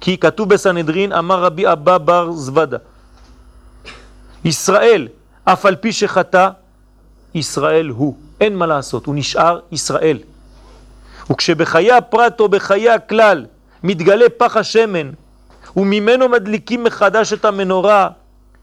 [0.00, 2.78] כי כתוב בסנהדרין אמר רבי אבא בר זוודה
[4.44, 5.08] ישראל
[5.48, 6.48] אף על פי שחטא
[7.34, 10.18] ישראל הוא, אין מה לעשות, הוא נשאר ישראל.
[11.30, 13.46] וכשבחיי הפרט או בחיי הכלל
[13.82, 15.10] מתגלה פח השמן
[15.76, 18.08] וממנו מדליקים מחדש את המנורה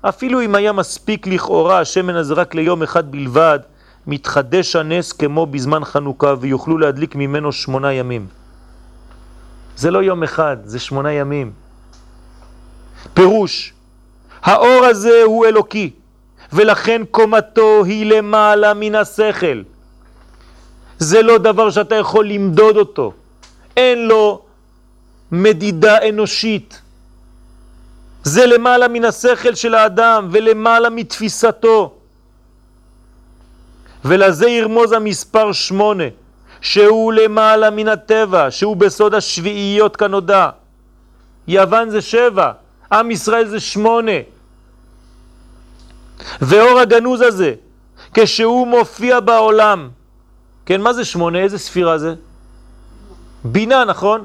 [0.02, 3.60] אפילו אם היה מספיק לכאורה השמן הזה רק ליום אחד בלבד,
[4.08, 8.28] מתחדש הנס כמו בזמן חנוכה ויוכלו להדליק ממנו שמונה ימים.
[9.78, 11.52] זה לא יום אחד, זה שמונה ימים.
[13.14, 13.74] פירוש,
[14.44, 15.92] האור הזה הוא אלוקי,
[16.54, 19.62] ולכן קומתו היא למעלה מן השכל.
[21.00, 23.14] זה לא דבר שאתה יכול למדוד אותו.
[23.78, 24.42] אין לו
[25.32, 26.82] מדידה אנושית.
[28.24, 31.94] זה למעלה מן השכל של האדם ולמעלה מתפיסתו.
[34.06, 36.04] ולזה ירמוז המספר שמונה,
[36.62, 40.50] שהוא למעלה מן הטבע, שהוא בסוד השביעיות כנודע.
[41.48, 42.52] יוון זה שבע,
[42.92, 44.33] עם ישראל זה שמונה.
[46.42, 47.54] ואור הגנוז הזה,
[48.14, 49.90] כשהוא מופיע בעולם,
[50.66, 51.40] כן, מה זה שמונה?
[51.40, 52.14] איזה ספירה זה?
[53.44, 54.24] בינה, נכון?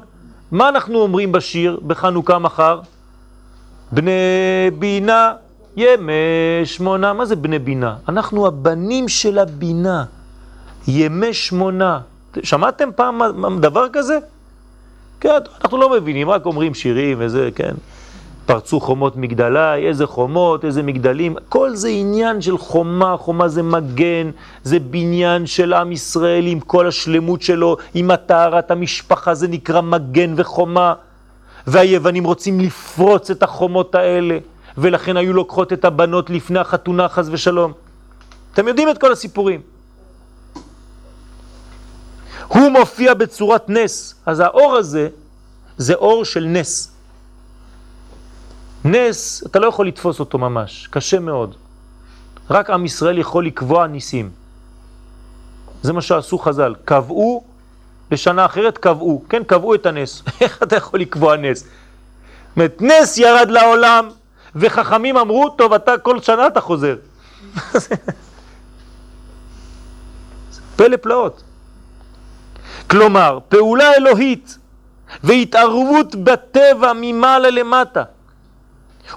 [0.51, 2.81] מה אנחנו אומרים בשיר בחנוכה מחר?
[3.91, 4.11] בני
[4.79, 5.33] בינה
[5.77, 6.13] ימי
[6.65, 7.13] שמונה.
[7.13, 7.95] מה זה בני בינה?
[8.09, 10.03] אנחנו הבנים של הבינה.
[10.87, 11.99] ימי שמונה.
[12.43, 13.21] שמעתם פעם
[13.61, 14.19] דבר כזה?
[15.19, 15.29] כן,
[15.61, 17.75] אנחנו לא מבינים, רק אומרים שירים וזה, כן.
[18.49, 24.29] פרצו חומות מגדלי, איזה חומות, איזה מגדלים, כל זה עניין של חומה, חומה זה מגן,
[24.63, 30.33] זה בניין של עם ישראל עם כל השלמות שלו, עם הטהרת המשפחה, זה נקרא מגן
[30.35, 30.93] וחומה.
[31.67, 34.37] והיוונים רוצים לפרוץ את החומות האלה,
[34.77, 37.73] ולכן היו לוקחות את הבנות לפני החתונה, חז ושלום.
[38.53, 39.61] אתם יודעים את כל הסיפורים.
[42.47, 45.09] הוא מופיע בצורת נס, אז האור הזה
[45.77, 46.98] זה אור של נס.
[48.85, 51.55] נס, אתה לא יכול לתפוס אותו ממש, קשה מאוד.
[52.49, 54.29] רק עם ישראל יכול לקבוע ניסים.
[55.81, 57.43] זה מה שעשו חז"ל, קבעו
[58.11, 60.23] בשנה אחרת קבעו, כן, קבעו את הנס.
[60.41, 61.63] איך אתה יכול לקבוע נס?
[62.55, 64.09] אומרת, נס ירד לעולם,
[64.55, 66.95] וחכמים אמרו, טוב, אתה כל שנה אתה חוזר.
[70.75, 71.43] פלא פלאות.
[72.89, 74.57] כלומר, פעולה אלוהית
[75.23, 78.03] והתערבות בטבע ממעלה למטה.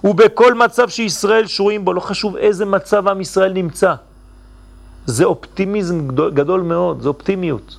[0.05, 3.95] ובכל מצב שישראל שרויים בו, לא חשוב איזה מצב עם ישראל נמצא.
[5.07, 7.77] זה אופטימיזם גדול, גדול מאוד, זה אופטימיות.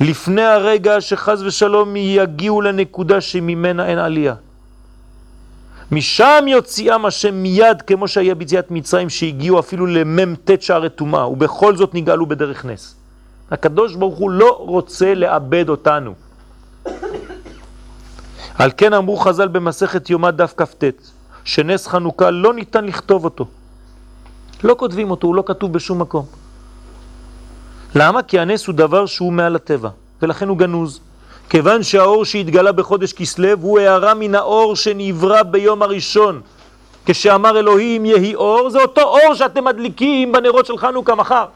[0.00, 4.34] לפני הרגע שחז ושלום יגיעו לנקודה שממנה אין עלייה.
[5.92, 11.94] משם יוציאם השם מיד כמו שהיה ביציאת מצרים שהגיעו אפילו למ"ט שערי טומאה ובכל זאת
[11.94, 12.94] נגאלו בדרך נס.
[13.50, 16.14] הקדוש ברוך הוא לא רוצה לאבד אותנו.
[18.58, 20.84] על כן אמרו חז"ל במסכת יומא דף כ"ט
[21.44, 23.46] שנס חנוכה לא ניתן לכתוב אותו.
[24.64, 26.24] לא כותבים אותו, הוא לא כתוב בשום מקום.
[27.94, 28.22] למה?
[28.22, 29.88] כי הנס הוא דבר שהוא מעל הטבע,
[30.22, 31.00] ולכן הוא גנוז.
[31.50, 36.40] כיוון שהאור שהתגלה בחודש כסלו הוא הערה מן האור שנברא ביום הראשון.
[37.06, 41.46] כשאמר אלוהים יהי אור, זה אותו אור שאתם מדליקים בנרות של חנוכה מחר.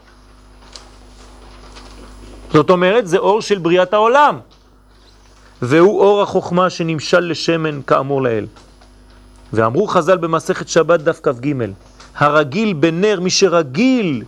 [2.53, 4.39] זאת אומרת, זה אור של בריאת העולם.
[5.61, 8.45] והוא אור החוכמה שנמשל לשמן כאמור לאל.
[9.53, 11.53] ואמרו חז"ל במסכת שבת דף כ"ג,
[12.17, 14.23] הרגיל בנר, מי שרגיל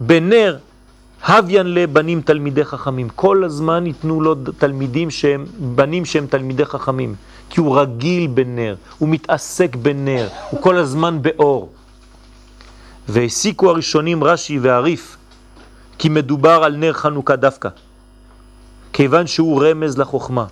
[0.00, 0.56] בנר,
[1.28, 3.08] הוויין לבנים תלמידי חכמים.
[3.08, 7.14] כל הזמן ייתנו לו תלמידים שהם, בנים שהם תלמידי חכמים.
[7.50, 11.72] כי הוא רגיל בנר, הוא מתעסק בנר, הוא כל הזמן באור.
[13.08, 15.16] והסיקו הראשונים רש"י ועריף,
[15.98, 17.68] כי מדובר על נר חנוכה דווקא,
[18.92, 20.46] כיוון שהוא רמז לחוכמה.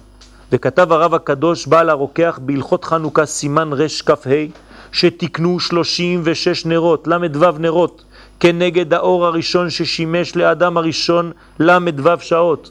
[0.52, 4.14] וכתב הרב הקדוש בעל הרוקח בהלכות חנוכה סימן רש כ"ה
[4.92, 8.04] שתקנו 36 נרות, ל"ו נרות,
[8.40, 12.70] כנגד האור הראשון ששימש לאדם הראשון ל"ו שעות.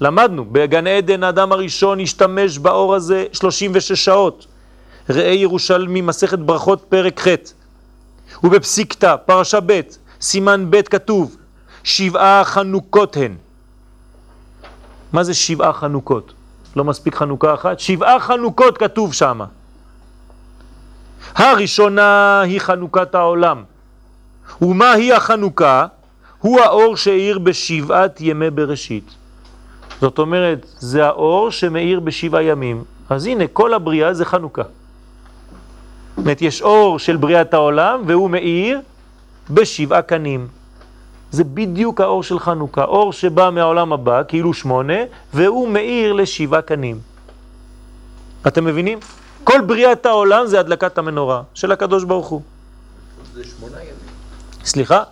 [0.00, 4.46] למדנו, בגן עדן האדם הראשון השתמש באור הזה 36 שעות.
[5.10, 7.34] ראה ירושלמי מסכת ברכות פרק ח'
[8.44, 9.80] ובפסיקתא, פרשה ב',
[10.20, 11.36] סימן ב' כתוב
[11.84, 13.34] שבעה חנוכות הן.
[15.12, 16.32] מה זה שבעה חנוכות?
[16.76, 17.80] לא מספיק חנוכה אחת?
[17.80, 19.40] שבעה חנוכות כתוב שם.
[21.34, 23.62] הראשונה היא חנוכת העולם.
[24.62, 25.86] ומה היא החנוכה?
[26.40, 29.10] הוא האור שהאיר בשבעת ימי בראשית.
[30.00, 32.84] זאת אומרת, זה האור שמאיר בשבעה ימים.
[33.10, 34.62] אז הנה, כל הבריאה זה חנוכה.
[34.62, 38.80] זאת אומרת, יש אור של בריאת העולם והוא מאיר
[39.50, 40.48] בשבעה קנים.
[41.34, 44.98] זה בדיוק האור של חנוכה, אור שבא מהעולם הבא, כאילו שמונה,
[45.34, 46.98] והוא מאיר לשבעה קנים.
[48.46, 48.98] אתם מבינים?
[49.44, 52.42] כל בריאת העולם זה הדלקת המנורה של הקדוש ברוך הוא.
[53.34, 53.94] זה שמונה ימים.
[54.64, 55.02] סליחה?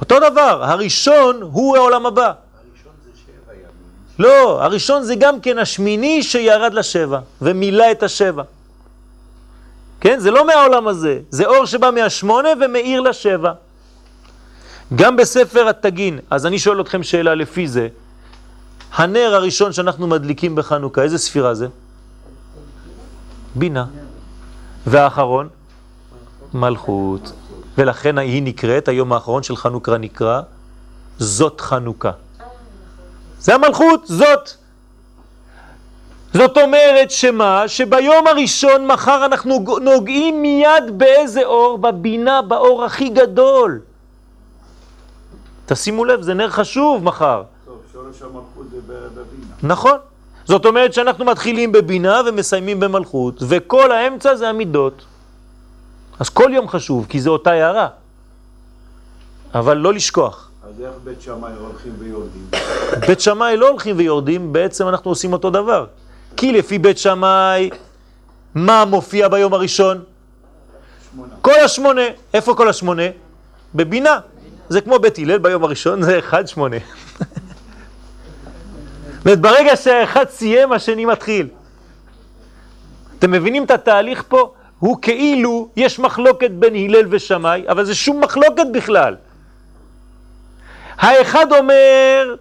[0.00, 2.32] אותו דבר, הראשון הוא העולם הבא.
[4.18, 8.42] לא, הראשון זה גם כן השמיני שירד לשבע, ומילא את השבע.
[10.00, 10.18] כן?
[10.18, 13.52] זה לא מהעולם הזה, זה אור שבא מהשמונה ומאיר לשבע.
[14.94, 17.88] גם בספר התגין, אז אני שואל אתכם שאלה לפי זה,
[18.94, 21.66] הנר הראשון שאנחנו מדליקים בחנוכה, איזה ספירה זה?
[23.54, 23.84] בינה.
[24.86, 25.48] והאחרון?
[26.54, 27.32] מלכות.
[27.78, 30.40] ולכן היא נקראת, היום האחרון של חנוכה נקרא,
[31.18, 32.10] זאת חנוכה.
[33.40, 34.50] זה המלכות, זאת.
[36.34, 37.68] זאת אומרת שמה?
[37.68, 41.78] שביום הראשון מחר אנחנו נוגעים מיד באיזה אור?
[41.78, 43.80] בבינה, באור הכי גדול.
[45.66, 47.42] תשימו לב, זה נר חשוב מחר.
[47.64, 49.54] טוב, שורש המלכות זה בבינה.
[49.62, 49.98] נכון.
[50.44, 55.04] זאת אומרת שאנחנו מתחילים בבינה ומסיימים במלכות, וכל האמצע זה המידות.
[56.20, 57.88] אז כל יום חשוב, כי זה אותה הערה.
[59.54, 60.50] אבל לא לשכוח.
[60.68, 62.46] אז איך בית שמאי הולכים ויורדים?
[63.06, 65.86] בית שמאי לא הולכים ויורדים, בעצם אנחנו עושים אותו דבר.
[66.36, 67.70] כי לפי בית שמאי,
[68.54, 70.02] מה מופיע ביום הראשון?
[71.12, 71.34] שמונה.
[71.40, 72.02] כל השמונה.
[72.34, 73.02] איפה כל השמונה?
[73.74, 74.18] בבינה.
[74.72, 76.76] זה כמו בית הלל ביום הראשון, זה אחד שמונה.
[79.24, 81.48] זאת ברגע שהאחד סיים, השני מתחיל.
[83.18, 84.52] אתם מבינים את התהליך פה?
[84.78, 89.16] הוא כאילו, יש מחלוקת בין הלל ושמאי, אבל זה שום מחלוקת בכלל.
[90.98, 92.34] האחד אומר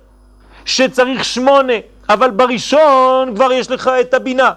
[0.66, 1.74] שצריך שמונה,
[2.10, 4.52] אבל בראשון כבר יש לך את הבינה.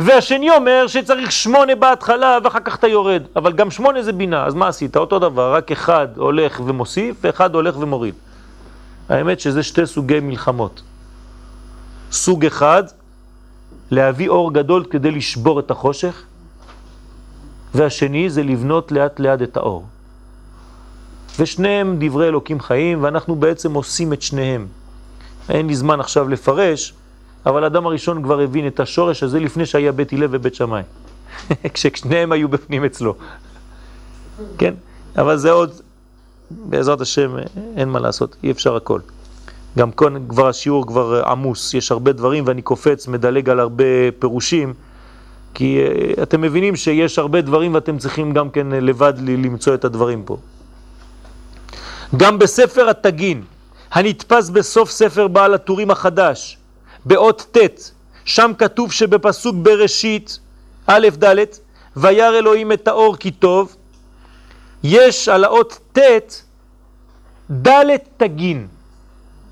[0.00, 4.54] והשני אומר שצריך שמונה בהתחלה ואחר כך אתה יורד, אבל גם שמונה זה בינה, אז
[4.54, 4.96] מה עשית?
[4.96, 8.14] אותו דבר, רק אחד הולך ומוסיף ואחד הולך ומוריד.
[9.08, 10.82] האמת שזה שתי סוגי מלחמות.
[12.12, 12.82] סוג אחד,
[13.90, 16.22] להביא אור גדול כדי לשבור את החושך,
[17.74, 19.84] והשני זה לבנות לאט לאט את האור.
[21.38, 24.66] ושניהם דברי אלוקים חיים, ואנחנו בעצם עושים את שניהם.
[25.48, 26.94] אין לי זמן עכשיו לפרש,
[27.46, 30.82] אבל האדם הראשון כבר הבין את השורש הזה לפני שהיה בית הלל ובית שמאי.
[31.74, 33.14] כששניהם היו בפנים אצלו.
[34.58, 34.74] כן?
[35.18, 35.70] אבל זה עוד,
[36.50, 37.36] בעזרת השם,
[37.76, 39.00] אין מה לעשות, אי אפשר הכל.
[39.78, 43.84] גם כאן כבר השיעור כבר עמוס, יש הרבה דברים ואני קופץ, מדלג על הרבה
[44.18, 44.74] פירושים,
[45.54, 50.22] כי uh, אתם מבינים שיש הרבה דברים ואתם צריכים גם כן לבד למצוא את הדברים
[50.22, 50.36] פה.
[52.16, 53.42] גם בספר התגין,
[53.92, 56.58] הנתפס בסוף ספר בעל הטורים החדש,
[57.04, 57.90] באות ט',
[58.24, 60.38] שם כתוב שבפסוק בראשית,
[60.86, 61.44] א' ד',
[61.96, 63.76] וירא אלוהים את האור כי טוב,
[64.82, 66.42] יש על האות ט'
[67.50, 68.66] ד' תגין.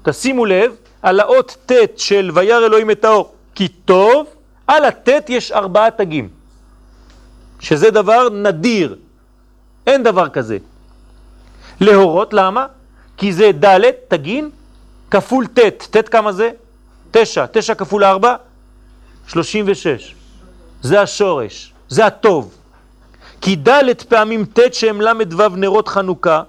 [0.03, 4.27] תשימו לב, על האות ט' של וירא אלוהים את האור כי טוב,
[4.67, 6.29] על הט' יש ארבעה תגים,
[7.61, 8.97] שזה דבר נדיר,
[9.87, 10.59] אין דבר כזה.
[11.81, 12.67] להורות, למה?
[13.17, 14.51] כי זה ד' תגין,
[15.11, 16.51] כפול ט', ט' כמה זה?
[17.11, 18.35] תשע, תשע כפול ארבע?
[19.27, 20.15] שלושים ושש.
[20.83, 22.55] זה השורש, זה הטוב.
[23.41, 26.43] כי ד' פעמים ט' שהם ל"ו נרות חנוכה,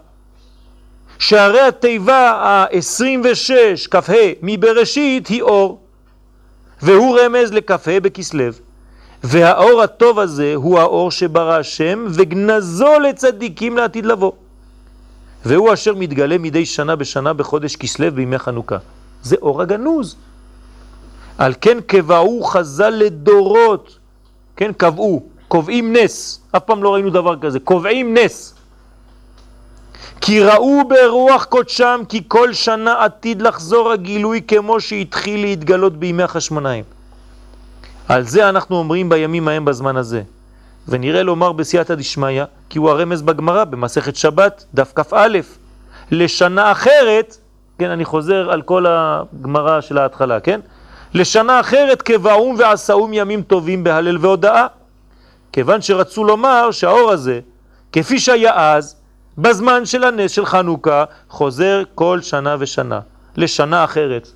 [1.20, 5.80] שהרי התיבה ה-26 כ"ה מבראשית היא אור,
[6.82, 8.46] והוא רמז לכ"ה בכסלו.
[9.24, 14.32] והאור הטוב הזה הוא האור שברא השם וגנזו לצדיקים לעתיד לבוא.
[15.46, 18.78] והוא אשר מתגלה מדי שנה בשנה בחודש כסלו בימי חנוכה.
[19.24, 20.16] זה אור הגנוז.
[21.42, 23.98] על כן קבעו חז"ל לדורות,
[24.56, 28.56] כן, קבעו, קובעים נס, אף פעם לא ראינו דבר כזה, קובעים נס.
[30.22, 36.84] כי ראו ברוח קודשם כי כל שנה עתיד לחזור הגילוי כמו שהתחיל להתגלות בימי החשמונאים.
[38.08, 40.22] על זה אנחנו אומרים בימים ההם בזמן הזה.
[40.88, 45.28] ונראה לומר בסייעתא דשמיא, כי הוא הרמז בגמרא במסכת שבת, דף כ"א,
[46.12, 47.38] לשנה אחרת,
[47.80, 50.60] כן, אני חוזר על כל הגמרא של ההתחלה, כן?
[51.14, 54.68] לשנה אחרת כבאום ועשאום ימים טובים בהלל והודאה.
[55.54, 57.40] כיוון שרצו לומר שהאור הזה,
[57.92, 58.96] כפי שהיה אז,
[59.38, 63.00] בזמן של הנס של חנוכה, חוזר כל שנה ושנה,
[63.38, 64.28] לשנה אחרת.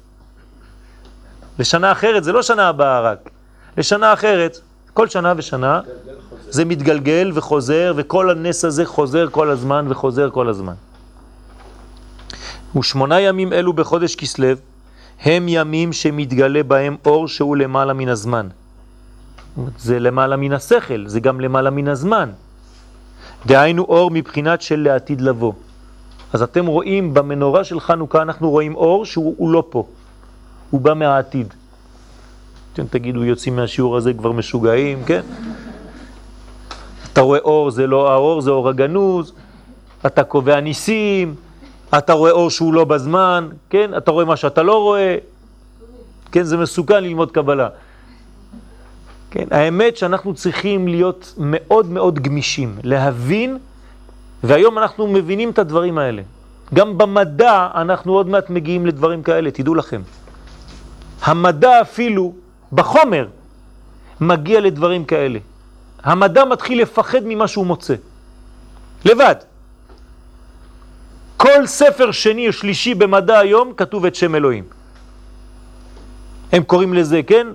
[1.60, 3.30] לשנה אחרת זה לא שנה הבאה רק,
[3.78, 4.58] לשנה אחרת,
[4.94, 5.82] כל שנה ושנה
[6.50, 10.74] זה מתגלגל וחוזר, וכל הנס הזה חוזר כל הזמן וחוזר כל הזמן.
[12.80, 14.48] ושמונה ימים אלו בחודש כסלו
[15.22, 18.48] הם ימים שמתגלה בהם אור שהוא למעלה מן הזמן.
[19.80, 22.30] זה למעלה מן השכל, זה גם למעלה מן הזמן.
[23.46, 25.54] דהיינו אור מבחינת של לעתיד לבוא.
[26.34, 29.86] אז אתם רואים במנורה של חנוכה, אנחנו רואים אור שהוא לא פה,
[30.70, 31.54] הוא בא מהעתיד.
[32.74, 35.22] אתם תגידו, יוצאים מהשיעור הזה כבר משוגעים, כן?
[37.14, 39.34] אתה רואה אור, זה לא האור, זה אור הגנוז,
[40.06, 41.36] אתה קובע ניסים,
[41.98, 43.92] אתה רואה אור שהוא לא בזמן, כן?
[43.98, 45.18] אתה רואה מה שאתה לא רואה,
[46.32, 46.44] כן?
[46.44, 47.70] זה מסוכן ללמוד קבלה.
[49.32, 49.46] כן?
[49.52, 53.58] האמת שאנחנו צריכים להיות מאוד מאוד גמישים, להבין,
[54.44, 56.22] והיום אנחנו מבינים את הדברים האלה.
[56.74, 60.02] גם במדע אנחנו עוד מעט מגיעים לדברים כאלה, תדעו לכם.
[61.22, 62.34] המדע אפילו,
[62.74, 63.28] בחומר,
[64.22, 65.40] מגיע לדברים כאלה.
[66.04, 67.96] המדע מתחיל לפחד ממה שהוא מוצא.
[69.06, 69.36] לבד.
[71.38, 74.64] כל ספר שני או שלישי במדע היום כתוב את שם אלוהים.
[76.52, 77.48] הם קוראים לזה, כן?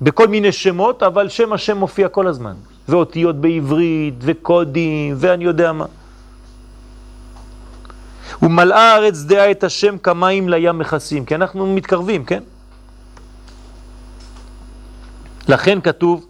[0.00, 2.54] בכל מיני שמות, אבל שם השם מופיע כל הזמן.
[2.88, 5.86] ואותיות בעברית, וקודים, ואני יודע מה.
[8.42, 12.42] ומלאה הארץ דעה את השם כמים לים מכסים, כי אנחנו מתקרבים, כן?
[15.48, 16.26] לכן כתוב,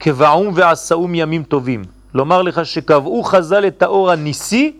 [0.00, 1.84] כבעום ועשאום ימים טובים.
[2.14, 4.76] לומר לך שקבעו חז"ל את האור הניסי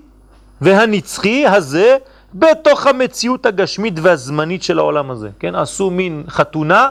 [0.62, 1.96] והנצחי הזה
[2.34, 5.28] בתוך המציאות הגשמית והזמנית של העולם הזה.
[5.38, 5.54] כן?
[5.54, 6.88] עשו מין חתונה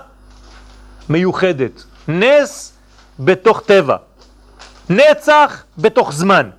[1.10, 1.84] מיוחדת.
[2.08, 2.74] נס
[3.20, 3.96] בתוך טבע.
[4.90, 6.50] נצח בתוך זמן.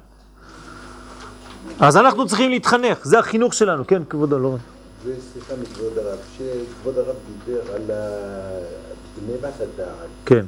[1.80, 3.86] אז אנחנו צריכים להתחנך, זה החינוך שלנו.
[3.86, 4.56] כן, כבודו, לא...
[5.04, 7.90] וסליחה מכבוד הרב, כשכבוד הרב דיבר על
[9.18, 10.44] גנבת הדעת, כן.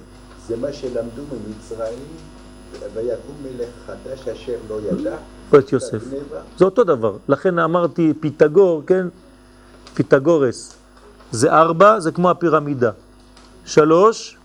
[0.48, 1.98] זה מה שלמדו ממצרים,
[2.94, 5.16] ויקום מלך חדש אשר לא ידע,
[5.52, 6.02] או את יוסף.
[6.59, 7.16] זה אותו דבר.
[7.28, 9.07] לכן אמרתי פיתגור, כן?
[9.94, 10.76] פיתגורס.
[11.30, 12.90] זה ארבע, זה כמו הפירמידה.
[13.64, 14.37] שלוש,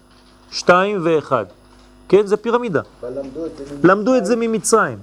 [0.51, 1.45] שתיים ואחד.
[2.09, 2.81] כן, זה פירמידה.
[3.83, 4.97] למדו את זה ממצרים.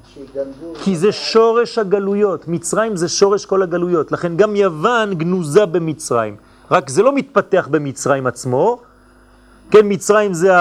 [0.83, 2.49] כי זה שורש הגלויות.
[2.49, 4.13] מצרים זה שורש כל הגלויות.
[4.13, 6.37] לכן גם יוון גנוזה במצרים.
[6.71, 8.81] רק זה לא מתפתח במצרים עצמו.
[9.71, 10.53] כן, מצרים זה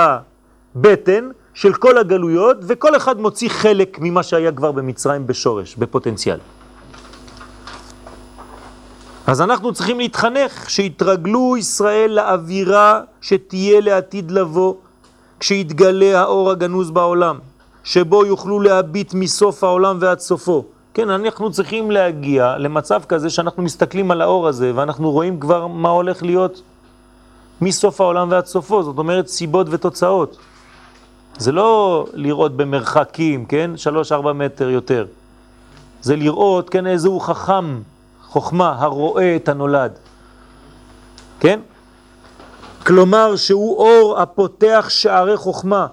[0.75, 6.39] הבטן של כל הגלויות, וכל אחד מוציא חלק ממה שהיה כבר במצרים בשורש, בפוטנציאל.
[9.27, 14.73] אז אנחנו צריכים להתחנך, שיתרגלו ישראל לאווירה שתהיה לעתיד לבוא,
[15.39, 17.39] כשיתגלה האור הגנוז בעולם,
[17.83, 20.65] שבו יוכלו להביט מסוף העולם ועד סופו.
[20.93, 25.89] כן, אנחנו צריכים להגיע למצב כזה שאנחנו מסתכלים על האור הזה, ואנחנו רואים כבר מה
[25.89, 26.61] הולך להיות
[27.61, 30.37] מסוף העולם ועד סופו, זאת אומרת סיבות ותוצאות.
[31.37, 33.71] זה לא לראות במרחקים, כן?
[33.75, 35.05] שלוש, ארבע מטר יותר.
[36.01, 37.81] זה לראות, כן, איזה הוא חכם,
[38.27, 39.91] חוכמה, הרואה את הנולד.
[41.39, 41.59] כן?
[42.85, 45.87] כלומר שהוא אור הפותח שערי חוכמה.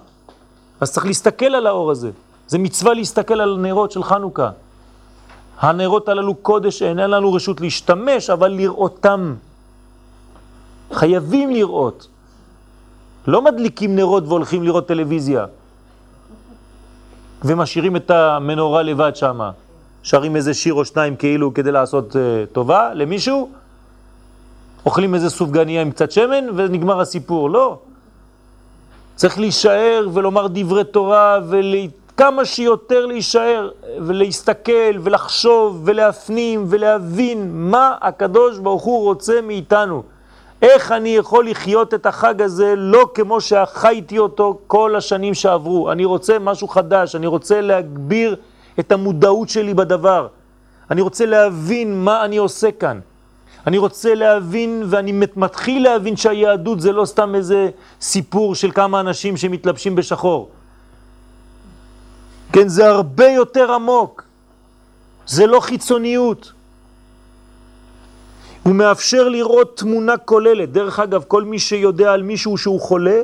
[0.81, 2.11] אז צריך להסתכל על האור הזה.
[2.47, 4.49] זה מצווה להסתכל על הנרות של חנוכה.
[5.59, 9.35] הנרות הללו קודש, אין לנו רשות להשתמש, אבל לראותם.
[10.93, 12.07] חייבים לראות.
[13.27, 15.45] לא מדליקים נרות והולכים לראות טלוויזיה
[17.43, 19.39] ומשאירים את המנורה לבד שם.
[20.03, 22.15] שרים איזה שיר או שניים כאילו כדי לעשות uh,
[22.53, 23.49] טובה למישהו,
[24.85, 27.49] אוכלים איזה סופגניה עם קצת שמן ונגמר הסיפור.
[27.49, 27.79] לא.
[29.15, 33.69] צריך להישאר ולומר דברי תורה וכמה שיותר להישאר
[33.99, 40.03] ולהסתכל ולחשוב ולהפנים ולהבין מה הקדוש ברוך הוא רוצה מאיתנו.
[40.63, 45.91] איך אני יכול לחיות את החג הזה לא כמו שחייתי אותו כל השנים שעברו.
[45.91, 48.35] אני רוצה משהו חדש, אני רוצה להגביר
[48.79, 50.27] את המודעות שלי בדבר.
[50.91, 52.99] אני רוצה להבין מה אני עושה כאן.
[53.67, 57.69] אני רוצה להבין, ואני מתחיל להבין שהיהדות זה לא סתם איזה
[58.01, 60.49] סיפור של כמה אנשים שמתלבשים בשחור.
[62.53, 64.23] כן, זה הרבה יותר עמוק.
[65.27, 66.51] זה לא חיצוניות.
[68.63, 70.71] הוא מאפשר לראות תמונה כוללת.
[70.71, 73.21] דרך אגב, כל מי שיודע על מישהו שהוא חולה,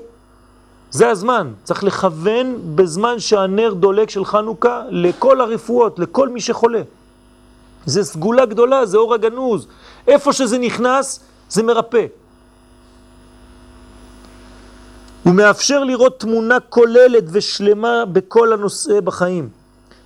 [0.91, 1.51] זה הזמן.
[1.63, 6.81] צריך לכוון בזמן שהנר דולק של חנוכה לכל הרפואות, לכל מי שחולה.
[7.85, 9.67] זה סגולה גדולה, זה אור הגנוז.
[10.07, 11.19] איפה שזה נכנס,
[11.49, 12.05] זה מרפא.
[15.23, 19.49] הוא מאפשר לראות תמונה כוללת ושלמה בכל הנושא בחיים.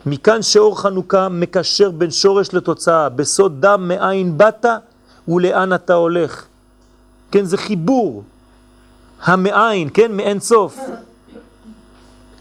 [0.05, 4.65] מכאן שאור חנוכה מקשר בין שורש לתוצאה, בסוד דם מאין באת
[5.27, 6.45] ולאן אתה הולך.
[7.31, 8.23] כן, זה חיבור.
[9.23, 10.79] המאין, כן, מאין סוף.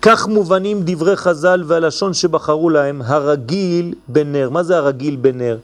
[0.02, 4.50] כך מובנים דברי חז"ל והלשון שבחרו להם, הרגיל בנר.
[4.50, 5.58] מה זה הרגיל בנר?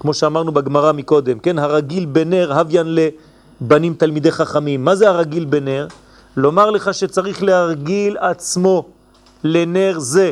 [0.00, 1.58] כמו שאמרנו בגמרא מקודם, כן?
[1.58, 4.84] הרגיל בנר הוויין לבנים תלמידי חכמים.
[4.84, 5.86] מה זה הרגיל בנר?
[6.36, 8.84] לומר לך שצריך להרגיל עצמו
[9.44, 10.30] לנר זה,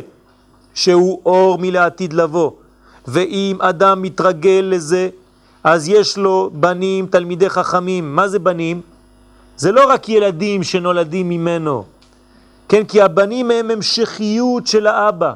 [0.73, 2.51] שהוא אור מלעתיד לבוא.
[3.07, 5.09] ואם אדם מתרגל לזה,
[5.67, 8.15] אז יש לו בנים תלמידי חכמים.
[8.15, 8.81] מה זה בנים?
[9.57, 11.83] זה לא רק ילדים שנולדים ממנו,
[12.69, 12.83] כן?
[12.83, 15.33] כי הבנים הם המשכיות של האבא.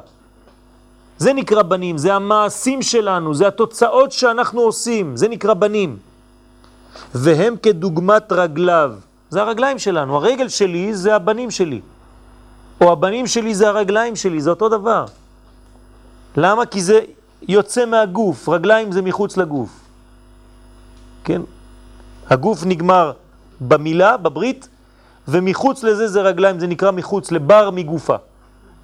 [1.17, 5.97] זה נקרא בנים, זה המעשים שלנו, זה התוצאות שאנחנו עושים, זה נקרא בנים.
[7.15, 8.91] והם כדוגמת רגליו,
[9.29, 11.81] זה הרגליים שלנו, הרגל שלי זה הבנים שלי,
[12.81, 15.05] או הבנים שלי זה הרגליים שלי, זה אותו דבר.
[16.37, 16.65] למה?
[16.65, 16.99] כי זה
[17.47, 19.90] יוצא מהגוף, רגליים זה מחוץ לגוף.
[21.23, 21.41] כן?
[22.29, 23.11] הגוף נגמר
[23.61, 24.67] במילה, בברית,
[25.27, 28.15] ומחוץ לזה זה רגליים, זה נקרא מחוץ, לבר מגופה.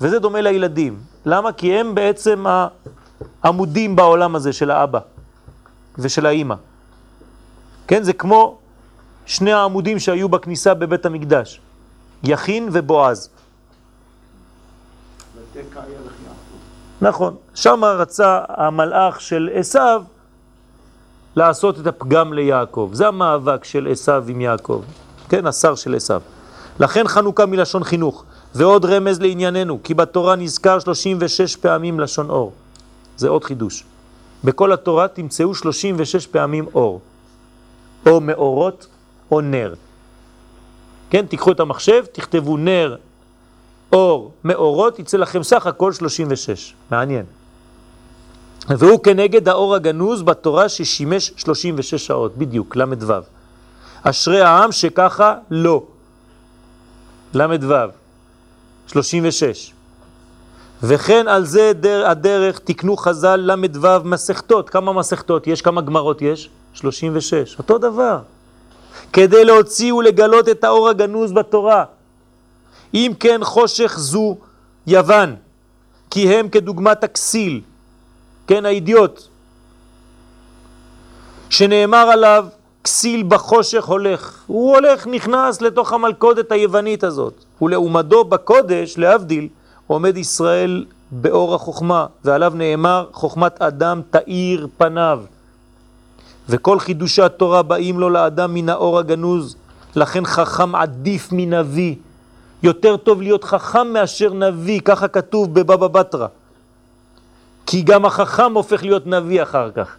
[0.02, 1.00] וזה דומה לילדים.
[1.26, 1.52] למה?
[1.52, 2.46] כי הם בעצם
[3.44, 5.00] העמודים בעולם הזה של האבא
[5.98, 6.56] ושל האימא.
[7.88, 8.58] כן, זה כמו
[9.26, 11.62] שני העמודים שהיו בכניסה בבית המקדש,
[12.24, 13.30] יכין ובועז.
[17.02, 20.04] נכון, שם רצה המלאך של עשיו
[21.38, 22.90] לעשות את הפגם ליעקב.
[22.94, 24.82] זה המאבק של עשיו עם יעקב,
[25.30, 26.22] כן, השר של עשיו.
[26.80, 28.24] לכן חנוכה מלשון חינוך.
[28.56, 32.52] ועוד רמז לענייננו, כי בתורה נזכר 36 פעמים לשון אור.
[33.18, 33.84] זה עוד חידוש.
[34.44, 37.02] בכל התורה תמצאו 36 פעמים אור.
[38.06, 38.88] או מאורות
[39.32, 39.74] או נר.
[41.10, 42.96] כן, תיקחו את המחשב, תכתבו נר,
[43.94, 46.74] אור, מאורות, יצא לכם סך הכל 36.
[46.92, 47.26] מעניין.
[48.68, 53.14] והוא כנגד האור הגנוז בתורה ששימש 36 שעות, בדיוק, למד ו'.
[54.04, 55.84] אשרי העם שככה לא.
[57.34, 57.74] למד ו'.
[58.88, 59.74] 36.
[60.84, 64.70] וכן על זה דר, הדרך תקנו חז"ל למדו מסכתות.
[64.70, 65.62] כמה מסכתות יש?
[65.62, 66.50] כמה גמרות יש?
[66.74, 67.56] 36.
[67.60, 68.20] אותו דבר.
[69.14, 71.84] כדי להוציא ולגלות את האור הגנוז בתורה.
[72.94, 74.38] אם כן חושך זו
[74.88, 75.36] יוון,
[76.10, 77.62] כי הם כדוגמת הכסיל,
[78.48, 79.24] כן, האידיוט,
[81.50, 82.46] שנאמר עליו
[82.84, 84.44] כסיל בחושך הולך.
[84.48, 87.34] הוא הולך, נכנס לתוך המלכודת היוונית הזאת.
[87.62, 89.48] ולעומדו בקודש, להבדיל,
[89.88, 95.22] עומד ישראל באור החוכמה, ועליו נאמר, חוכמת אדם תאיר פניו.
[96.50, 99.56] וכל חידושי התורה באים לו לאדם מן האור הגנוז,
[99.96, 101.96] לכן חכם עדיף מנביא.
[102.64, 106.28] יותר טוב להיות חכם מאשר נביא, ככה כתוב בבבא בתרא.
[107.68, 109.96] כי גם החכם הופך להיות נביא אחר כך.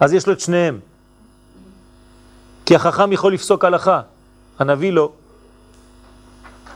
[0.00, 0.78] אז יש לו את שניהם.
[2.66, 4.00] כי החכם יכול לפסוק הלכה,
[4.58, 5.10] הנביא לא.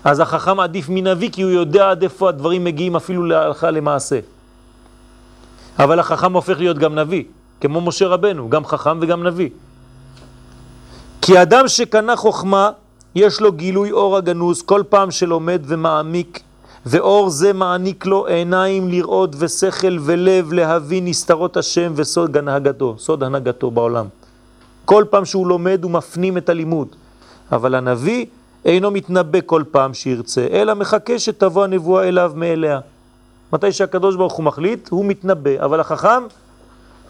[0.05, 4.21] אז החכם עדיף מנביא כי הוא יודע עד איפה הדברים מגיעים אפילו להלכה למעשה.
[5.79, 7.25] אבל החכם הופך להיות גם נביא,
[7.61, 9.51] כמו משה רבנו, גם חכם וגם נביא.
[11.23, 12.71] כי אדם שקנה חוכמה,
[13.15, 16.41] יש לו גילוי אור הגנוז כל פעם שלומד ומעמיק,
[16.87, 23.70] ואור זה מעניק לו עיניים לראות ושכל ולב להבין נסתרות השם וסוד הנהגתו, סוד הנהגתו
[23.70, 24.07] בעולם.
[24.84, 26.89] כל פעם שהוא לומד הוא מפנים את הלימוד.
[27.53, 28.26] אבל הנביא
[28.64, 32.80] אינו מתנבא כל פעם שירצה, אלא מחכה שתבוא הנבואה אליו מאליה.
[33.53, 36.22] מתי שהקדוש ברוך הוא מחליט, הוא מתנבא, אבל החכם,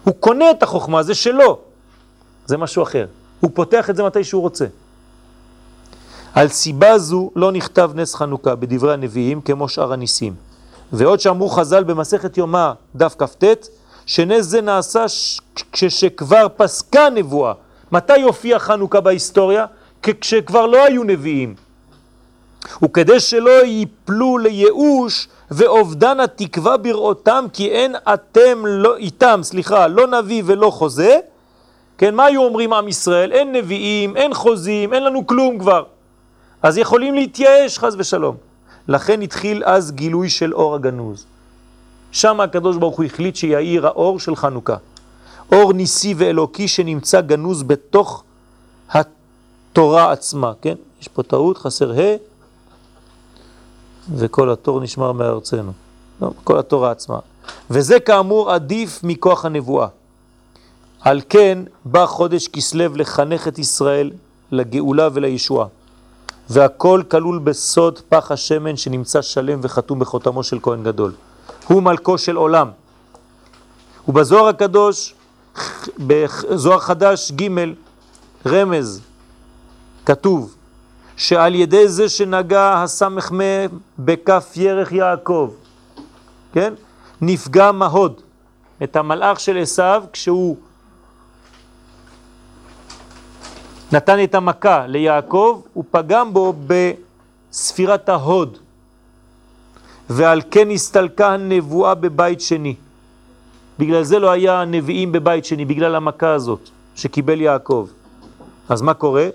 [0.04, 1.58] הוא קונה את החוכמה, זה שלו.
[2.46, 3.06] זה משהו אחר.
[3.40, 4.66] הוא פותח את זה מתי שהוא רוצה.
[6.36, 10.34] על סיבה זו לא נכתב נס חנוכה בדברי הנביאים כמו שאר הניסים.
[10.92, 13.44] ועוד שאמרו חז"ל במסכת יומא דף כ"ט,
[14.06, 15.04] שנס זה נעשה
[15.72, 17.52] כשכבר פסקה נבואה.
[17.92, 19.66] מתי הופיע חנוכה בהיסטוריה?
[20.02, 21.54] כשכבר לא היו נביאים.
[22.82, 30.42] וכדי שלא ייפלו לייאוש ואובדן התקווה בראותם, כי אין אתם לא, איתם, סליחה, לא נביא
[30.46, 31.18] ולא חוזה,
[31.98, 33.32] כן, מה היו אומרים עם ישראל?
[33.32, 35.84] אין נביאים, אין חוזים, אין לנו כלום כבר.
[36.66, 38.36] אז יכולים להתייאש, חז ושלום.
[38.88, 41.26] לכן התחיל אז גילוי של אור הגנוז.
[42.12, 44.76] שם הקדוש ברוך הוא החליט שיאיר האור של חנוכה.
[45.52, 48.24] אור ניסי ואלוקי שנמצא גנוז בתוך
[48.90, 50.74] התורה עצמה, כן?
[51.00, 52.16] יש פה טעות, חסר ה'
[54.14, 55.72] וכל התור נשמר מארצנו.
[56.22, 57.18] לא, כל התורה עצמה.
[57.70, 59.88] וזה כאמור עדיף מכוח הנבואה.
[61.00, 64.10] על כן בא חודש כסלב לחנך את ישראל
[64.52, 65.66] לגאולה ולישועה.
[66.50, 71.12] והכל כלול בסוד פח השמן שנמצא שלם וחתום בחותמו של כהן גדול.
[71.66, 72.68] הוא מלכו של עולם.
[74.08, 75.14] ובזוהר הקדוש,
[75.98, 77.48] בזוהר חדש ג'
[78.46, 79.00] רמז,
[80.06, 80.54] כתוב
[81.16, 83.40] שעל ידי זה שנגע הסמך מ'
[83.98, 85.50] בכף ירך יעקב,
[86.52, 86.74] כן?
[87.20, 88.20] נפגע מהוד,
[88.82, 90.56] את המלאך של עשיו כשהוא
[93.92, 98.58] נתן את המכה ליעקב, הוא פגם בו בספירת ההוד,
[100.10, 102.74] ועל כן הסתלקה הנבואה בבית שני.
[103.78, 107.88] בגלל זה לא היה נביאים בבית שני, בגלל המכה הזאת שקיבל יעקב.
[108.68, 109.28] אז מה קורה?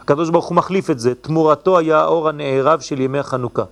[0.00, 3.64] הקדוש ברוך הוא מחליף את זה, תמורתו היה האור הנערב של ימי החנוכה,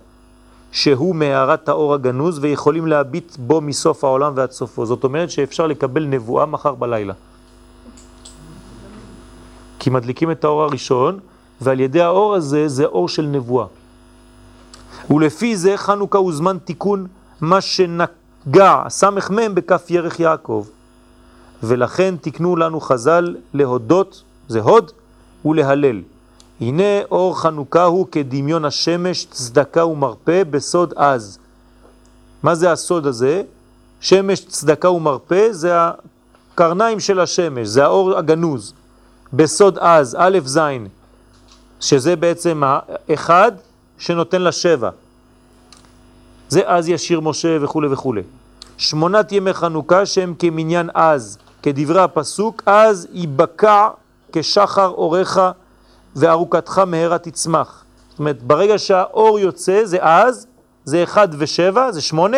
[0.71, 4.85] שהוא מהערת האור הגנוז ויכולים להביט בו מסוף העולם ועד סופו.
[4.85, 7.13] זאת אומרת שאפשר לקבל נבואה מחר בלילה.
[9.83, 11.19] כי מדליקים את האור הראשון,
[11.61, 13.65] ועל ידי האור הזה זה אור של נבואה.
[15.09, 17.07] ולפי זה חנוכה הוא זמן תיקון
[17.41, 20.65] מה שנגע, סמך מם בכף ירך יעקב.
[21.63, 24.91] ולכן תקנו לנו חז"ל להודות, זה הוד,
[25.45, 26.01] ולהלל.
[26.61, 31.37] הנה אור חנוכה הוא כדמיון השמש, צדקה ומרפא בסוד עז.
[32.43, 33.43] מה זה הסוד הזה?
[33.99, 38.73] שמש, צדקה ומרפא זה הקרניים של השמש, זה האור הגנוז.
[39.33, 40.59] בסוד עז, א' ז',
[41.79, 43.51] שזה בעצם האחד
[43.97, 44.89] שנותן לשבע.
[46.49, 48.13] זה אז ישיר משה וכו' וכו'.
[48.77, 53.89] שמונת ימי חנוכה שהם כמניין עז, כדברי הפסוק, אז ייבקע
[54.31, 55.37] כשחר אורך
[56.15, 57.83] וארוכתך מהרה תצמח.
[58.09, 60.47] זאת אומרת, ברגע שהאור יוצא, זה אז,
[60.85, 62.37] זה אחד ושבע, זה שמונה,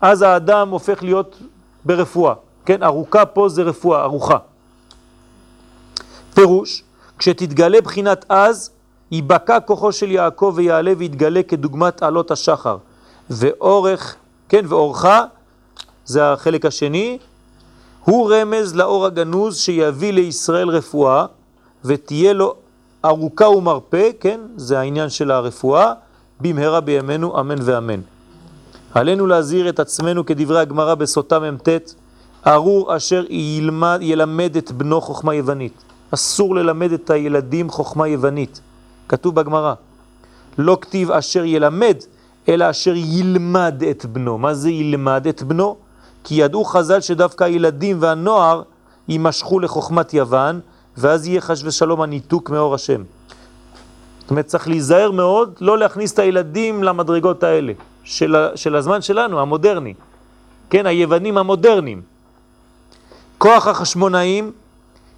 [0.00, 1.38] אז האדם הופך להיות
[1.84, 2.34] ברפואה.
[2.66, 4.36] כן, ארוכה פה זה רפואה, ארוכה.
[6.34, 6.82] פירוש,
[7.18, 8.70] כשתתגלה בחינת אז,
[9.10, 12.76] ייבקע כוחו של יעקב ויעלה ויתגלה כדוגמת עלות השחר.
[13.30, 14.16] ואורך,
[14.48, 15.06] כן, ואורך,
[16.04, 17.18] זה החלק השני,
[18.04, 21.26] הוא רמז לאור הגנוז שיביא לישראל רפואה
[21.84, 22.54] ותהיה לו
[23.04, 25.92] ארוכה ומרפא, כן, זה העניין של הרפואה,
[26.40, 28.00] במהרה בימינו אמן ואמן.
[28.94, 31.68] עלינו להזהיר את עצמנו כדברי הגמרא בסוטה מ"ט,
[32.46, 35.89] ארור אשר ילמד, ילמד את בנו חוכמה יוונית.
[36.14, 38.60] אסור ללמד את הילדים חוכמה יוונית.
[39.08, 39.74] כתוב בגמרא,
[40.58, 41.96] לא כתיב אשר ילמד,
[42.48, 44.38] אלא אשר ילמד את בנו.
[44.38, 45.76] מה זה ילמד את בנו?
[46.24, 48.62] כי ידעו חז"ל שדווקא הילדים והנוער
[49.08, 50.60] יימשכו לחוכמת יוון,
[50.96, 53.02] ואז יהיה חש ושלום הניתוק מאור השם.
[54.20, 57.72] זאת אומרת, צריך להיזהר מאוד לא להכניס את הילדים למדרגות האלה,
[58.04, 59.94] של, של הזמן שלנו, המודרני.
[60.70, 62.02] כן, היוונים המודרניים.
[63.38, 64.52] כוח החשמונאים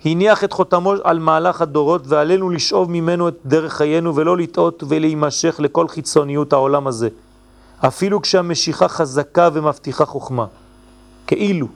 [0.05, 5.57] הניח את חותמו על מהלך הדורות ועלינו לשאוב ממנו את דרך חיינו ולא לטעות ולהימשך
[5.59, 7.09] לכל חיצוניות העולם הזה.
[7.87, 10.47] אפילו כשהמשיכה חזקה ומבטיחה חוכמה.
[11.27, 11.67] כאילו.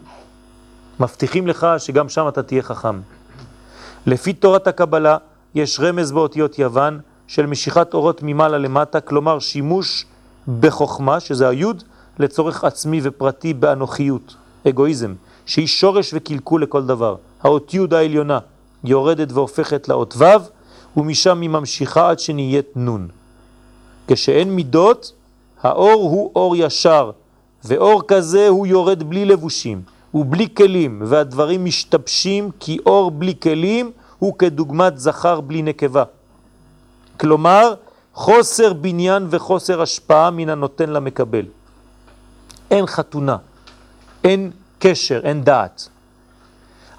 [1.00, 3.00] מבטיחים לך שגם שם אתה תהיה חכם.
[4.06, 5.16] לפי תורת הקבלה
[5.54, 10.06] יש רמז באותיות יוון של משיכת אורות ממעלה למטה, כלומר שימוש
[10.60, 11.82] בחוכמה, שזה היוד,
[12.18, 14.34] לצורך עצמי ופרטי באנוכיות,
[14.68, 15.14] אגואיזם,
[15.46, 17.16] שהיא שורש וקלקול לכל דבר.
[17.46, 18.38] האות י' העליונה
[18.84, 20.24] יורדת והופכת לאות ו',
[20.96, 23.08] ומשם היא ממשיכה עד שנהיית נון.
[24.08, 25.12] כשאין מידות,
[25.62, 27.10] האור הוא אור ישר,
[27.64, 29.82] ואור כזה הוא יורד בלי לבושים
[30.14, 36.04] ובלי כלים, והדברים משתבשים כי אור בלי כלים הוא כדוגמת זכר בלי נקבה.
[37.20, 37.74] כלומר,
[38.14, 41.46] חוסר בניין וחוסר השפעה מן הנותן למקבל.
[42.70, 43.36] אין חתונה,
[44.24, 45.88] אין קשר, אין דעת.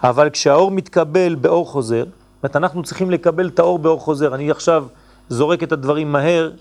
[0.04, 4.36] אבל כשהאור מתקבל באור חוזר, זאת אומרת, אנחנו צריכים לקבל את האור באור חוזר.
[4.36, 4.86] אני עכשיו
[5.30, 6.52] זורק את הדברים מהר,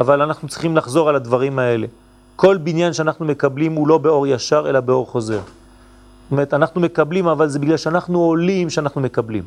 [0.00, 1.86] אבל אנחנו צריכים לחזור על הדברים האלה.
[2.36, 5.40] כל בניין שאנחנו מקבלים הוא לא באור ישר, אלא באור חוזר.
[5.40, 9.44] זאת אומרת, אנחנו מקבלים, אבל זה בגלל שאנחנו עולים שאנחנו מקבלים.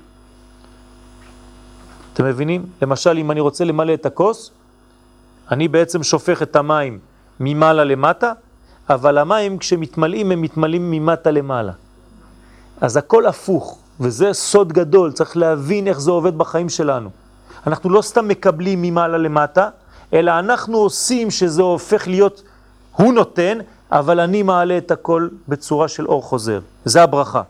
[2.13, 2.65] אתם מבינים?
[2.81, 4.51] למשל, אם אני רוצה למלא את הכוס,
[5.51, 6.99] אני בעצם שופך את המים
[7.39, 8.31] ממעלה למטה,
[8.89, 11.71] אבל המים כשמתמלאים הם מתמלאים ממטה למעלה.
[12.81, 17.09] אז הכל הפוך, וזה סוד גדול, צריך להבין איך זה עובד בחיים שלנו.
[17.67, 19.69] אנחנו לא סתם מקבלים ממעלה למטה,
[20.13, 22.43] אלא אנחנו עושים שזה הופך להיות,
[22.95, 23.57] הוא נותן,
[23.91, 26.59] אבל אני מעלה את הכל בצורה של אור חוזר.
[26.85, 27.41] זה הברכה.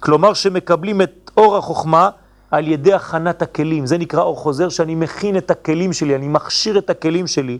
[0.00, 2.10] כלומר שמקבלים את אור החוכמה
[2.50, 3.86] על ידי הכנת הכלים.
[3.86, 7.58] זה נקרא אור חוזר, שאני מכין את הכלים שלי, אני מכשיר את הכלים שלי,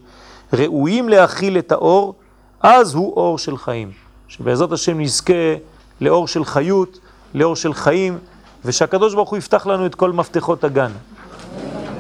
[0.53, 2.15] ראויים להכיל את האור,
[2.61, 3.91] אז הוא אור של חיים.
[4.29, 5.55] שבעזרת השם נזכה
[6.01, 6.99] לאור של חיות,
[7.35, 8.19] לאור של חיים,
[8.65, 10.91] ושהקדוש ברוך הוא יפתח לנו את כל מפתחות הגן.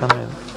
[0.02, 0.47] אמן.